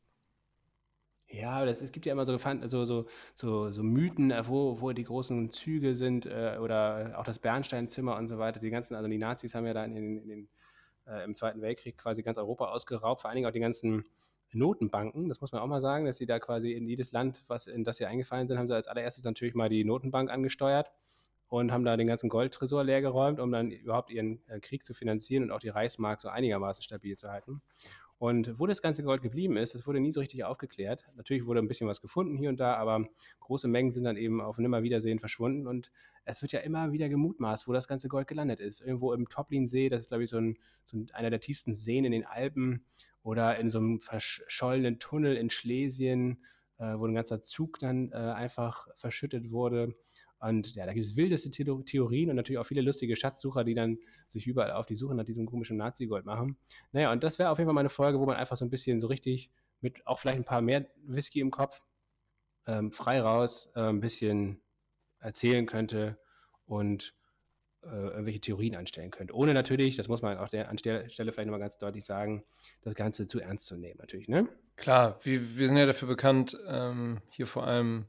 [1.28, 4.92] Ja, das, es gibt ja immer so, so, so, so, so Mythen, äh, wo, wo
[4.92, 8.60] die großen Züge sind äh, oder auch das Bernsteinzimmer und so weiter.
[8.60, 10.50] Die ganzen, also die Nazis haben ja da in den, in den,
[11.08, 14.04] äh, im Zweiten Weltkrieg quasi ganz Europa ausgeraubt, vor allen Dingen auch die ganzen
[14.52, 15.28] Notenbanken.
[15.28, 17.84] Das muss man auch mal sagen, dass sie da quasi in jedes Land, was in
[17.84, 20.92] das sie eingefallen sind, haben sie als allererstes natürlich mal die Notenbank angesteuert
[21.54, 25.44] und haben da den ganzen Goldtresor leergeräumt, um dann überhaupt ihren äh, Krieg zu finanzieren
[25.44, 27.62] und auch die Reichsmark so einigermaßen stabil zu halten.
[28.18, 31.06] Und wo das ganze Gold geblieben ist, das wurde nie so richtig aufgeklärt.
[31.16, 33.06] Natürlich wurde ein bisschen was gefunden hier und da, aber
[33.40, 35.68] große Mengen sind dann eben auf Nimmerwiedersehen verschwunden.
[35.68, 35.92] Und
[36.26, 38.82] es wird ja immer wieder gemutmaßt, wo das ganze Gold gelandet ist.
[38.82, 42.14] Irgendwo im Toplinsee, das ist, glaube ich, so, ein, so einer der tiefsten Seen in
[42.14, 42.84] den Alpen
[43.22, 46.44] oder in so einem verschollenen Tunnel in Schlesien,
[46.80, 49.94] äh, wo ein ganzer Zug dann äh, einfach verschüttet wurde.
[50.44, 53.98] Und ja, da gibt es wildeste Theorien und natürlich auch viele lustige Schatzsucher, die dann
[54.28, 56.58] sich überall auf die Suche nach diesem komischen Nazi-Gold machen.
[56.92, 58.70] Naja, und das wäre auf jeden Fall mal eine Folge, wo man einfach so ein
[58.70, 61.86] bisschen so richtig mit auch vielleicht ein paar mehr Whisky im Kopf
[62.68, 64.62] ähm, frei raus äh, ein bisschen
[65.20, 66.18] erzählen könnte
[66.66, 67.16] und
[67.84, 69.34] äh, irgendwelche Theorien anstellen könnte.
[69.34, 72.44] Ohne natürlich, das muss man auch der, an der Stelle vielleicht nochmal ganz deutlich sagen,
[72.82, 74.50] das Ganze zu ernst zu nehmen, natürlich, ne?
[74.76, 78.08] Klar, wir, wir sind ja dafür bekannt, ähm, hier vor allem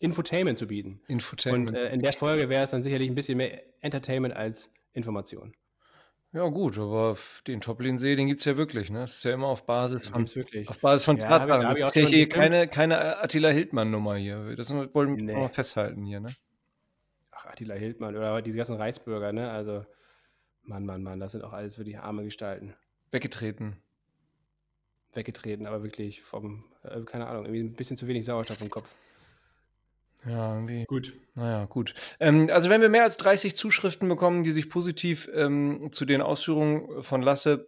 [0.00, 1.00] Infotainment zu bieten.
[1.06, 1.70] Infotainment.
[1.70, 5.54] Und äh, in der Folge wäre es dann sicherlich ein bisschen mehr Entertainment als Information.
[6.32, 9.00] Ja, gut, aber den Toplin-See, den gibt es ja wirklich, ne?
[9.00, 10.32] Das ist ja immer auf Basis von.
[10.34, 10.68] wirklich.
[10.68, 11.76] Auf Basis von ja, Tatsachen.
[11.76, 14.56] Da ist ja hier keine, keine Attila Hildmann-Nummer hier.
[14.56, 15.34] Das wollen wir nee.
[15.34, 16.28] mal festhalten hier, ne?
[17.32, 19.50] Ach, Attila Hildmann oder diese ganzen Reichsbürger, ne?
[19.50, 19.84] Also,
[20.62, 22.74] Mann, Mann, Mann, das sind auch alles wirklich arme Gestalten.
[23.10, 23.76] Weggetreten.
[25.12, 28.94] Weggetreten, aber wirklich vom, äh, keine Ahnung, irgendwie ein bisschen zu wenig Sauerstoff im Kopf.
[30.26, 30.84] Ja, irgendwie.
[30.84, 31.14] Gut.
[31.34, 31.94] Naja, gut.
[32.18, 36.20] Ähm, also, wenn wir mehr als 30 Zuschriften bekommen, die sich positiv ähm, zu den
[36.20, 37.66] Ausführungen von Lasse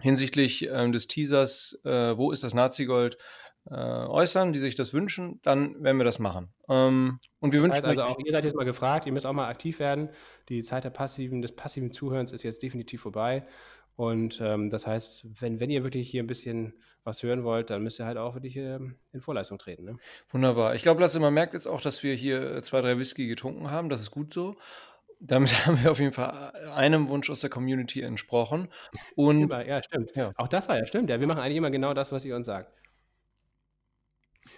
[0.00, 3.18] hinsichtlich ähm, des Teasers, äh, wo ist das Nazi-Gold,
[3.70, 6.48] äh, äußern, die sich das wünschen, dann werden wir das machen.
[6.68, 9.48] Ähm, und wir wünschen also auch, ihr seid jetzt mal gefragt, ihr müsst auch mal
[9.48, 10.08] aktiv werden.
[10.48, 13.46] Die Zeit der passiven, des passiven Zuhörens ist jetzt definitiv vorbei.
[14.00, 16.72] Und ähm, das heißt, wenn, wenn ihr wirklich hier ein bisschen
[17.04, 19.84] was hören wollt, dann müsst ihr halt auch wirklich ähm, in Vorleistung treten.
[19.84, 19.98] Ne?
[20.30, 20.74] Wunderbar.
[20.74, 23.90] Ich glaube, Lasse, man merkt jetzt auch, dass wir hier zwei, drei Whisky getrunken haben.
[23.90, 24.56] Das ist gut so.
[25.18, 26.32] Damit haben wir auf jeden Fall
[26.74, 28.68] einem Wunsch aus der Community entsprochen.
[29.16, 30.16] Und ja, stimmt.
[30.16, 30.32] Ja.
[30.38, 31.10] Auch das war ja stimmt.
[31.10, 32.72] Ja, wir machen eigentlich immer genau das, was ihr uns sagt.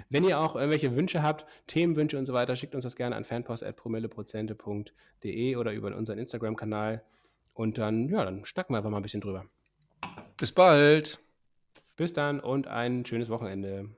[0.09, 3.25] Wenn ihr auch irgendwelche Wünsche habt, Themenwünsche und so weiter, schickt uns das gerne an
[3.25, 7.03] fanpost.promilleprozente.de oder über unseren Instagram-Kanal.
[7.55, 9.45] Und dann, ja, dann schnacken wir einfach mal ein bisschen drüber.
[10.37, 11.21] Bis bald.
[11.97, 13.91] Bis dann und ein schönes Wochenende.